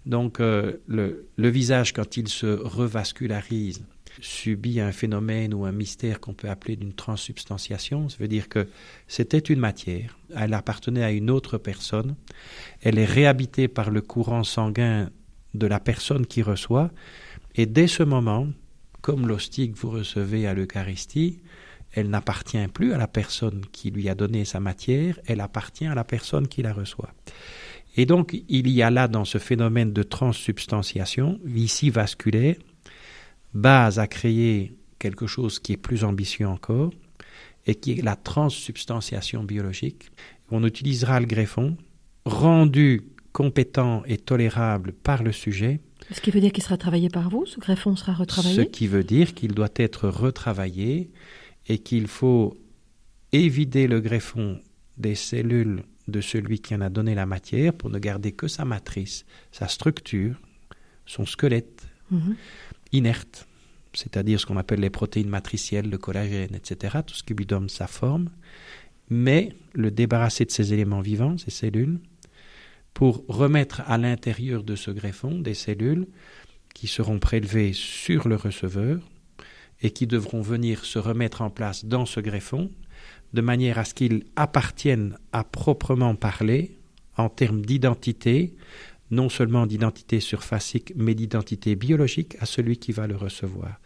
Donc 0.05 0.39
euh, 0.39 0.77
le, 0.87 1.25
visage, 1.37 1.93
quand 1.93 2.17
il 2.17 2.27
se 2.27 2.45
revascularise, 2.45 3.83
subit 4.21 4.79
un 4.79 4.91
phénomène 4.91 5.53
ou 5.53 5.65
un 5.65 5.71
mystère 5.71 6.19
qu'on 6.19 6.33
peut 6.33 6.49
appeler 6.49 6.75
d'une 6.75 6.93
transsubstantiation. 6.93 8.09
Ça 8.09 8.17
veut 8.19 8.27
dire 8.27 8.49
que 8.49 8.67
c'était 9.07 9.37
une 9.37 9.59
matière, 9.59 10.17
elle 10.35 10.53
appartenait 10.53 11.03
à 11.03 11.11
une 11.11 11.29
autre 11.29 11.57
personne, 11.57 12.15
elle 12.81 12.97
est 12.97 13.05
réhabitée 13.05 13.67
par 13.67 13.91
le 13.91 14.01
courant 14.01 14.43
sanguin 14.43 15.09
de 15.53 15.67
la 15.67 15.79
personne 15.79 16.25
qui 16.25 16.41
reçoit, 16.41 16.91
et 17.55 17.65
dès 17.65 17.87
ce 17.87 18.03
moment, 18.03 18.47
comme 19.01 19.27
l'hostie 19.27 19.71
que 19.71 19.77
vous 19.77 19.89
recevez 19.89 20.47
à 20.47 20.53
l'Eucharistie, 20.53 21.39
elle 21.97 22.11
n'appartient 22.11 22.67
plus 22.67 22.93
à 22.93 22.97
la 22.97 23.07
personne 23.07 23.61
qui 23.71 23.89
lui 23.89 24.07
a 24.07 24.13
donné 24.13 24.45
sa 24.45 24.59
matière, 24.59 25.19
elle 25.25 25.41
appartient 25.41 25.87
à 25.87 25.95
la 25.95 26.03
personne 26.03 26.47
qui 26.47 26.61
la 26.61 26.71
reçoit. 26.71 27.11
Et 27.95 28.05
donc, 28.05 28.39
il 28.47 28.69
y 28.69 28.83
a 28.83 28.91
là, 28.91 29.07
dans 29.07 29.25
ce 29.25 29.39
phénomène 29.39 29.93
de 29.93 30.03
transsubstantiation, 30.03 31.39
ici 31.47 31.89
vasculaire, 31.89 32.55
base 33.55 33.97
à 33.97 34.05
créer 34.05 34.75
quelque 34.99 35.25
chose 35.25 35.57
qui 35.57 35.73
est 35.73 35.77
plus 35.77 36.03
ambitieux 36.03 36.47
encore, 36.47 36.91
et 37.65 37.73
qui 37.73 37.93
est 37.93 38.03
la 38.03 38.15
transsubstantiation 38.15 39.43
biologique. 39.43 40.11
On 40.51 40.63
utilisera 40.63 41.19
le 41.19 41.25
greffon, 41.25 41.77
rendu 42.25 43.07
compétent 43.33 44.03
et 44.05 44.17
tolérable 44.17 44.93
par 44.93 45.23
le 45.23 45.31
sujet. 45.31 45.79
Ce 46.11 46.21
qui 46.21 46.29
veut 46.29 46.41
dire 46.41 46.51
qu'il 46.51 46.63
sera 46.63 46.77
travaillé 46.77 47.09
par 47.09 47.31
vous, 47.31 47.47
ce 47.47 47.59
greffon 47.59 47.95
sera 47.95 48.13
retravaillé? 48.13 48.55
Ce 48.55 48.61
qui 48.61 48.85
veut 48.85 49.03
dire 49.03 49.33
qu'il 49.33 49.55
doit 49.55 49.73
être 49.75 50.07
retravaillé 50.07 51.09
et 51.67 51.79
qu'il 51.79 52.07
faut 52.07 52.57
évider 53.31 53.87
le 53.87 53.99
greffon 53.99 54.59
des 54.97 55.15
cellules 55.15 55.83
de 56.07 56.21
celui 56.21 56.59
qui 56.59 56.73
en 56.73 56.81
a 56.81 56.89
donné 56.89 57.15
la 57.15 57.25
matière 57.25 57.73
pour 57.73 57.89
ne 57.89 57.99
garder 57.99 58.31
que 58.31 58.47
sa 58.47 58.65
matrice, 58.65 59.25
sa 59.51 59.67
structure, 59.67 60.39
son 61.05 61.25
squelette. 61.25 61.87
Mhm 62.09 62.35
inerte, 62.91 63.47
c'est-à-dire 63.93 64.39
ce 64.39 64.45
qu'on 64.45 64.57
appelle 64.57 64.79
les 64.79 64.89
protéines 64.89 65.29
matricielles, 65.29 65.89
le 65.89 65.97
collagène, 65.97 66.55
etc., 66.55 66.97
tout 67.05 67.15
ce 67.15 67.23
qui 67.23 67.33
lui 67.33 67.45
donne 67.45 67.69
sa 67.69 67.87
forme, 67.87 68.29
mais 69.09 69.55
le 69.73 69.91
débarrasser 69.91 70.45
de 70.45 70.51
ces 70.51 70.73
éléments 70.73 71.01
vivants, 71.01 71.37
ces 71.37 71.51
cellules, 71.51 71.99
pour 72.93 73.23
remettre 73.27 73.81
à 73.85 73.97
l'intérieur 73.97 74.63
de 74.63 74.75
ce 74.75 74.91
greffon 74.91 75.39
des 75.39 75.53
cellules 75.53 76.07
qui 76.73 76.87
seront 76.87 77.19
prélevées 77.19 77.73
sur 77.73 78.27
le 78.27 78.35
receveur 78.35 78.99
et 79.81 79.91
qui 79.91 80.07
devront 80.07 80.41
venir 80.41 80.85
se 80.85 80.99
remettre 80.99 81.41
en 81.41 81.49
place 81.49 81.85
dans 81.85 82.05
ce 82.05 82.19
greffon, 82.19 82.71
de 83.33 83.41
manière 83.41 83.77
à 83.77 83.85
ce 83.85 83.93
qu'il 83.93 84.23
appartienne 84.35 85.17
à 85.31 85.43
proprement 85.43 86.15
parler, 86.15 86.77
en 87.17 87.29
termes 87.29 87.65
d'identité, 87.65 88.55
non 89.11 89.29
seulement 89.29 89.65
d'identité 89.65 90.19
surfacique, 90.19 90.93
mais 90.95 91.15
d'identité 91.15 91.75
biologique 91.75 92.37
à 92.39 92.45
celui 92.45 92.77
qui 92.77 92.91
va 92.91 93.07
le 93.07 93.15
recevoir. 93.15 93.79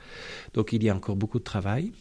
Donc 0.54 0.74
il 0.74 0.84
y 0.84 0.90
a 0.90 0.96
encore 0.96 1.16
beaucoup 1.16 1.40
de 1.40 1.44
travail. 1.44 1.92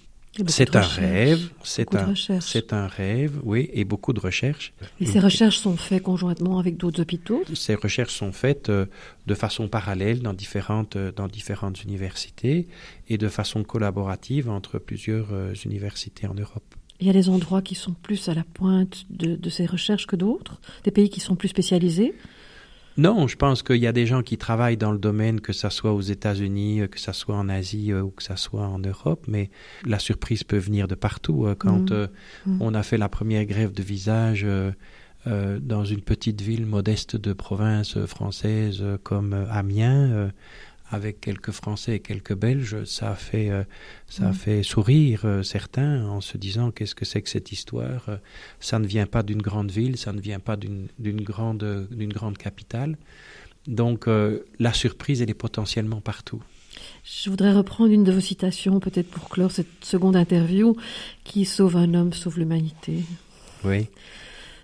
C'est 0.46 0.76
un 0.76 0.80
rêve, 0.80 1.50
c'est 1.64 1.94
un, 1.94 2.14
c'est 2.40 2.72
un 2.72 2.86
rêve, 2.86 3.40
oui, 3.42 3.68
et 3.72 3.84
beaucoup 3.84 4.12
de 4.12 4.20
recherches. 4.20 4.72
Et 5.00 5.06
ces 5.06 5.18
recherches 5.18 5.58
sont 5.58 5.76
faites 5.76 6.04
conjointement 6.04 6.58
avec 6.60 6.76
d'autres 6.76 7.02
hôpitaux? 7.02 7.42
Ces 7.52 7.74
recherches 7.74 8.14
sont 8.14 8.30
faites 8.30 8.68
euh, 8.68 8.86
de 9.26 9.34
façon 9.34 9.68
parallèle 9.68 10.22
dans 10.22 10.32
différentes, 10.32 10.94
euh, 10.94 11.10
dans 11.10 11.26
différentes 11.26 11.82
universités 11.82 12.68
et 13.08 13.18
de 13.18 13.28
façon 13.28 13.64
collaborative 13.64 14.48
entre 14.48 14.78
plusieurs 14.78 15.32
euh, 15.32 15.52
universités 15.64 16.28
en 16.28 16.34
Europe. 16.34 16.62
Il 17.00 17.06
y 17.06 17.10
a 17.10 17.14
des 17.14 17.28
endroits 17.28 17.62
qui 17.62 17.74
sont 17.74 17.94
plus 17.94 18.28
à 18.28 18.34
la 18.34 18.44
pointe 18.44 19.06
de, 19.10 19.34
de 19.34 19.50
ces 19.50 19.66
recherches 19.66 20.06
que 20.06 20.16
d'autres, 20.16 20.60
des 20.84 20.92
pays 20.92 21.10
qui 21.10 21.20
sont 21.20 21.34
plus 21.34 21.48
spécialisés? 21.48 22.14
Non, 23.00 23.26
je 23.26 23.36
pense 23.36 23.62
qu'il 23.62 23.78
y 23.78 23.86
a 23.86 23.92
des 23.92 24.04
gens 24.04 24.22
qui 24.22 24.36
travaillent 24.36 24.76
dans 24.76 24.92
le 24.92 24.98
domaine, 24.98 25.40
que 25.40 25.54
ce 25.54 25.70
soit 25.70 25.94
aux 25.94 26.02
États-Unis, 26.02 26.82
que 26.90 27.00
ce 27.00 27.12
soit 27.12 27.34
en 27.34 27.48
Asie 27.48 27.92
euh, 27.92 28.02
ou 28.02 28.10
que 28.10 28.22
ce 28.22 28.36
soit 28.36 28.66
en 28.66 28.78
Europe, 28.78 29.24
mais 29.26 29.48
la 29.86 29.98
surprise 29.98 30.44
peut 30.44 30.58
venir 30.58 30.86
de 30.86 30.94
partout. 30.94 31.46
Euh, 31.46 31.54
quand 31.54 31.90
mmh. 31.90 31.94
Euh, 31.94 32.06
mmh. 32.44 32.58
on 32.60 32.74
a 32.74 32.82
fait 32.82 32.98
la 32.98 33.08
première 33.08 33.46
grève 33.46 33.72
de 33.72 33.82
visage 33.82 34.46
dans 35.26 35.84
une 35.84 36.00
petite 36.00 36.40
ville 36.40 36.64
modeste 36.64 37.16
de 37.16 37.34
province 37.34 37.98
française 38.06 38.82
comme 39.02 39.34
Amiens, 39.50 40.30
avec 40.90 41.20
quelques 41.20 41.52
Français 41.52 41.96
et 41.96 42.00
quelques 42.00 42.34
Belges, 42.34 42.84
ça 42.84 43.12
a 43.12 43.14
fait, 43.14 43.50
ça 44.08 44.26
a 44.26 44.30
mm. 44.30 44.34
fait 44.34 44.62
sourire 44.62 45.40
certains 45.42 46.06
en 46.06 46.20
se 46.20 46.36
disant 46.36 46.70
qu'est-ce 46.70 46.94
que 46.94 47.04
c'est 47.04 47.22
que 47.22 47.28
cette 47.28 47.52
histoire 47.52 48.06
Ça 48.58 48.78
ne 48.78 48.86
vient 48.86 49.06
pas 49.06 49.22
d'une 49.22 49.40
grande 49.40 49.70
ville, 49.70 49.96
ça 49.96 50.12
ne 50.12 50.20
vient 50.20 50.40
pas 50.40 50.56
d'une 50.56 50.88
grande, 51.22 51.88
d'une 51.90 52.12
grande 52.12 52.38
capitale. 52.38 52.96
Donc 53.66 54.08
la 54.58 54.72
surprise, 54.72 55.22
elle 55.22 55.30
est 55.30 55.34
potentiellement 55.34 56.00
partout. 56.00 56.42
Je 57.04 57.30
voudrais 57.30 57.52
reprendre 57.52 57.90
une 57.90 58.04
de 58.04 58.12
vos 58.12 58.20
citations, 58.20 58.80
peut-être 58.80 59.10
pour 59.10 59.28
clore 59.28 59.50
cette 59.50 59.84
seconde 59.84 60.16
interview, 60.16 60.76
qui 61.24 61.44
sauve 61.44 61.76
un 61.76 61.94
homme, 61.94 62.12
sauve 62.12 62.38
l'humanité. 62.38 63.02
Oui. 63.64 63.88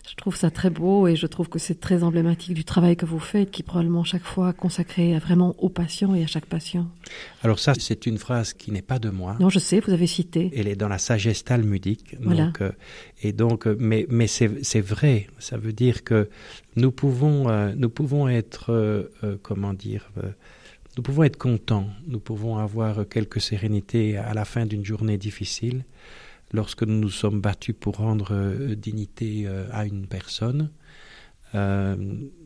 Je 0.08 0.14
trouve 0.14 0.36
ça 0.36 0.50
très 0.50 0.70
beau 0.70 1.08
et 1.08 1.16
je 1.16 1.26
trouve 1.26 1.48
que 1.48 1.58
c'est 1.58 1.80
très 1.80 2.04
emblématique 2.04 2.54
du 2.54 2.64
travail 2.64 2.96
que 2.96 3.04
vous 3.04 3.18
faites, 3.18 3.50
qui 3.50 3.64
probablement 3.64 4.04
chaque 4.04 4.22
fois 4.22 4.52
consacré 4.52 5.18
vraiment 5.18 5.56
aux 5.58 5.68
patients 5.68 6.14
et 6.14 6.22
à 6.22 6.26
chaque 6.28 6.46
patient. 6.46 6.86
Alors 7.42 7.58
ça, 7.58 7.72
c'est 7.76 8.06
une 8.06 8.18
phrase 8.18 8.52
qui 8.52 8.70
n'est 8.70 8.82
pas 8.82 9.00
de 9.00 9.10
moi. 9.10 9.36
Non, 9.40 9.48
je 9.48 9.58
sais, 9.58 9.80
vous 9.80 9.92
avez 9.92 10.06
cité. 10.06 10.52
Elle 10.54 10.68
est 10.68 10.76
dans 10.76 10.88
la 10.88 10.98
sagesse 10.98 11.42
talmudique. 11.44 12.16
Voilà. 12.20 12.46
Donc, 12.46 12.60
euh, 12.62 12.70
et 13.22 13.32
donc, 13.32 13.66
euh, 13.66 13.76
mais, 13.80 14.06
mais 14.08 14.28
c'est 14.28 14.80
vrai. 14.80 15.26
Ça 15.38 15.56
veut 15.56 15.72
dire 15.72 16.04
que 16.04 16.28
nous 16.76 16.92
pouvons, 16.92 17.48
euh, 17.48 17.74
nous 17.76 17.90
pouvons 17.90 18.28
être, 18.28 19.10
comment 19.42 19.74
dire, 19.74 20.10
nous 20.96 21.02
pouvons 21.02 21.24
être 21.24 21.36
contents, 21.36 21.88
nous 22.06 22.20
pouvons 22.20 22.58
avoir 22.58 23.08
quelque 23.08 23.40
sérénité 23.40 24.16
à 24.16 24.34
la 24.34 24.44
fin 24.44 24.66
d'une 24.66 24.84
journée 24.84 25.18
difficile 25.18 25.84
lorsque 26.52 26.82
nous 26.82 26.98
nous 26.98 27.10
sommes 27.10 27.40
battus 27.40 27.74
pour 27.78 27.96
rendre 27.96 28.28
euh, 28.32 28.74
dignité 28.74 29.44
euh, 29.46 29.66
à 29.72 29.86
une 29.86 30.06
personne, 30.06 30.70
euh, 31.54 31.96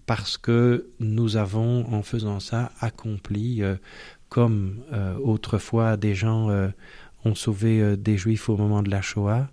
parce 0.07 0.39
que 0.39 0.91
nous 0.99 1.37
avons, 1.37 1.87
en 1.93 2.03
faisant 2.03 2.41
ça, 2.41 2.73
accompli, 2.81 3.63
comme 4.29 4.83
autrefois 5.23 5.97
des 5.97 6.17
gens 6.17 6.51
ont 7.25 7.35
sauvé 7.37 7.97
des 7.97 8.17
juifs 8.17 8.49
au 8.49 8.57
moment 8.57 8.83
de 8.83 8.91
la 8.91 9.03
Shoah, 9.03 9.49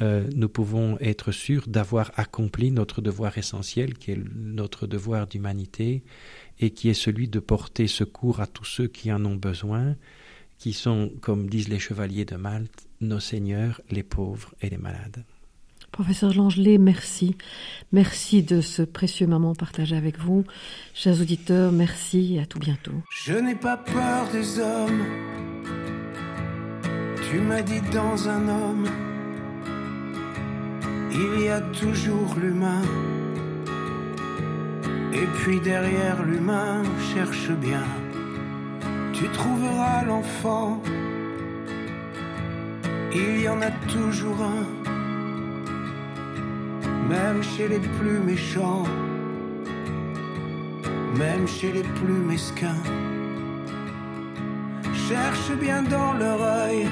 nous 0.00 0.48
pouvons 0.48 0.98
être 1.00 1.32
sûrs 1.32 1.66
d'avoir 1.66 2.12
accompli 2.14 2.70
notre 2.70 3.02
devoir 3.02 3.38
essentiel, 3.38 3.94
qui 3.94 4.12
est 4.12 4.20
notre 4.36 4.86
devoir 4.86 5.26
d'humanité, 5.26 6.04
et 6.60 6.70
qui 6.70 6.88
est 6.88 6.94
celui 6.94 7.26
de 7.26 7.40
porter 7.40 7.88
secours 7.88 8.38
à 8.38 8.46
tous 8.46 8.64
ceux 8.64 8.86
qui 8.86 9.12
en 9.12 9.24
ont 9.24 9.36
besoin, 9.36 9.96
qui 10.58 10.72
sont, 10.72 11.12
comme 11.20 11.48
disent 11.48 11.68
les 11.68 11.78
chevaliers 11.78 12.24
de 12.24 12.36
Malte, 12.36 12.88
nos 13.00 13.20
seigneurs, 13.20 13.80
les 13.90 14.02
pauvres 14.02 14.54
et 14.60 14.68
les 14.68 14.76
malades. 14.76 15.24
Professeur 15.92 16.34
Langelet, 16.34 16.78
merci. 16.78 17.36
Merci 17.92 18.42
de 18.42 18.60
ce 18.60 18.82
précieux 18.82 19.26
moment 19.26 19.54
partagé 19.54 19.96
avec 19.96 20.18
vous. 20.18 20.44
Chers 20.94 21.20
auditeurs, 21.20 21.72
merci 21.72 22.36
et 22.36 22.40
à 22.40 22.46
tout 22.46 22.58
bientôt. 22.58 22.92
Je 23.24 23.32
n'ai 23.32 23.54
pas 23.54 23.76
peur 23.76 24.28
des 24.30 24.58
hommes. 24.58 25.04
Tu 27.30 27.40
m'as 27.40 27.62
dit 27.62 27.80
dans 27.92 28.28
un 28.28 28.48
homme, 28.48 28.86
il 31.12 31.42
y 31.42 31.48
a 31.48 31.60
toujours 31.60 32.34
l'humain. 32.36 32.82
Et 35.12 35.26
puis 35.40 35.60
derrière 35.60 36.22
l'humain, 36.22 36.82
cherche 37.14 37.50
bien, 37.50 37.84
tu 39.18 39.28
trouveras 39.28 40.04
l'enfant. 40.04 40.80
Il 43.12 43.40
y 43.40 43.48
en 43.48 43.60
a 43.62 43.70
toujours 43.92 44.40
un, 44.42 44.64
même 47.08 47.42
chez 47.42 47.68
les 47.68 47.80
plus 47.80 48.18
méchants, 48.20 48.84
même 51.16 51.48
chez 51.48 51.72
les 51.72 51.86
plus 51.98 52.20
mesquins. 52.30 52.84
Cherche 55.08 55.52
bien 55.58 55.82
dans 55.82 56.12
leur 56.12 56.40
œil 56.42 56.86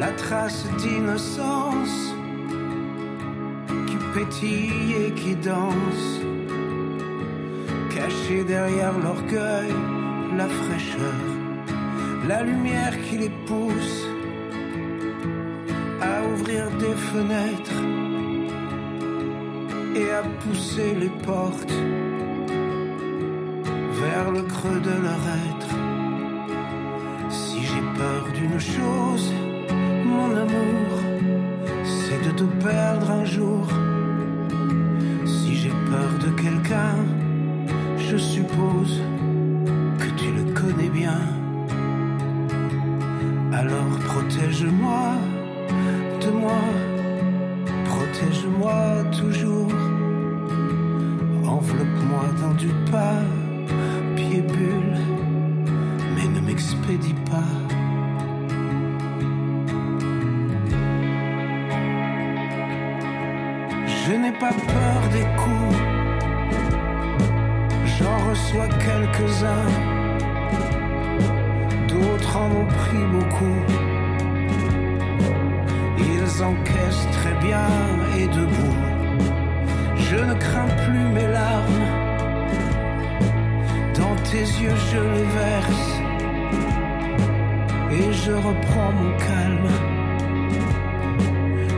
la 0.00 0.10
trace 0.12 0.66
d'innocence 0.78 2.12
pétille 4.14 4.94
et 5.06 5.10
qui 5.12 5.34
danse, 5.34 6.20
caché 7.94 8.44
derrière 8.44 8.98
l'orgueil, 8.98 9.72
la 10.36 10.48
fraîcheur, 10.48 11.20
la 12.26 12.42
lumière 12.42 12.94
qui 13.04 13.18
les 13.18 13.32
pousse 13.46 14.06
à 16.00 16.26
ouvrir 16.32 16.70
des 16.78 16.96
fenêtres 17.10 17.82
et 19.94 20.10
à 20.10 20.22
pousser 20.40 20.94
les 20.94 21.12
portes 21.26 21.76
vers 24.02 24.30
le 24.32 24.42
creux 24.42 24.80
de 24.80 24.96
leur 25.06 25.22
être. 25.48 25.74
Si 27.30 27.62
j'ai 27.62 27.84
peur 27.98 28.24
d'une 28.34 28.58
chose, 28.58 29.32
mon 30.04 30.30
amour, 30.44 30.90
c'est 31.84 32.22
de 32.26 32.32
te 32.38 32.44
perdre 32.64 33.10
un 33.10 33.24
jour 33.24 33.66
protège-moi 44.80 45.14
de 46.20 46.30
moi, 46.30 46.62
protège-moi 47.84 49.04
toujours. 49.18 49.72
Enveloppe-moi 51.46 52.24
dans 52.40 52.54
du 52.54 52.68
pied 54.16 54.42
bulle, 54.42 54.98
mais 56.14 56.28
ne 56.28 56.40
m'expédie 56.40 57.14
pas. 57.30 57.52
Je 63.86 64.12
n'ai 64.12 64.32
pas 64.32 64.52
peur 64.52 65.00
des 65.12 65.26
coups 65.40 65.92
J'en 67.98 68.30
reçois 68.30 68.68
quelques-uns, 68.68 69.68
d'autres 71.86 72.36
en 72.36 72.50
ont 72.50 72.66
pris 72.66 73.04
beaucoup. 73.12 73.81
Ils 76.42 76.44
encaissent 76.44 77.08
très 77.12 77.34
bien 77.34 77.68
et 78.18 78.26
debout. 78.26 78.76
Je 79.96 80.16
ne 80.16 80.34
crains 80.34 80.74
plus 80.84 81.04
mes 81.14 81.28
larmes. 81.28 81.86
Dans 83.94 84.16
tes 84.28 84.46
yeux, 84.60 84.74
je 84.90 84.98
les 85.14 85.28
verse. 85.40 85.88
Et 87.92 88.12
je 88.12 88.32
reprends 88.32 88.92
mon 88.92 89.16
calme. 89.18 89.68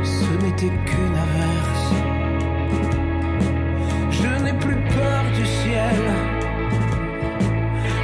Ce 0.03 0.31
n'était 0.43 0.75
qu'une 0.87 1.17
averse. 1.27 1.93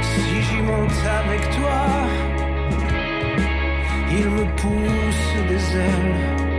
Si 0.01 0.41
j'y 0.43 0.61
monte 0.61 1.01
avec 1.21 1.41
toi, 1.57 1.81
il 4.11 4.29
me 4.29 4.45
pousse 4.61 5.35
des 5.49 5.77
ailes. 5.77 6.50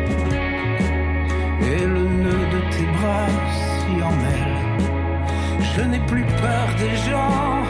je 5.75 5.83
n'ai 5.83 6.01
plus 6.01 6.25
peur 6.25 6.67
des 6.79 6.97
gens. 7.09 7.63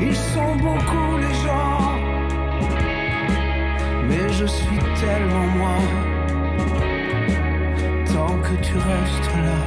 Ils 0.00 0.16
sont 0.16 0.54
beaucoup 0.56 1.16
les 1.24 1.34
gens, 1.44 1.80
mais 4.08 4.28
je 4.38 4.46
suis 4.46 4.78
tellement 5.00 5.48
moi. 5.58 5.78
Tant 8.12 8.34
que 8.46 8.54
tu 8.66 8.74
restes 8.74 9.30
là, 9.46 9.60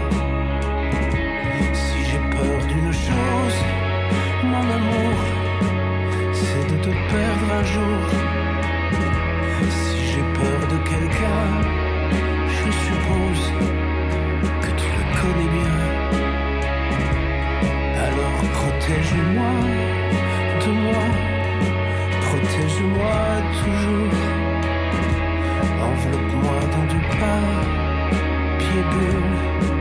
si 1.74 1.98
j'ai 2.10 2.24
peur 2.38 2.58
d'une 2.72 2.94
chose, 3.08 3.58
mon 4.44 4.66
amour, 4.80 5.18
c'est 6.34 6.66
de 6.72 6.78
te 6.86 6.92
perdre 7.14 7.48
un 7.60 7.64
jour. 7.64 8.02
Si 9.70 9.98
j'ai 10.12 10.26
peur 10.40 10.60
de 10.74 10.78
quelqu'un, 10.90 11.48
je 12.58 12.72
suppose 12.86 13.44
que 14.62 14.72
tu 14.82 14.90
le 14.98 15.06
connais 15.22 15.52
bien. 15.60 15.95
Protège-moi 18.86 19.54
de 20.64 20.72
moi, 20.72 21.06
protège-moi 22.22 23.18
toujours. 23.58 24.14
Enveloppe-moi 25.82 26.60
dans 26.72 26.86
du 26.94 27.00
papier 27.18 28.84
bulle. 28.92 29.75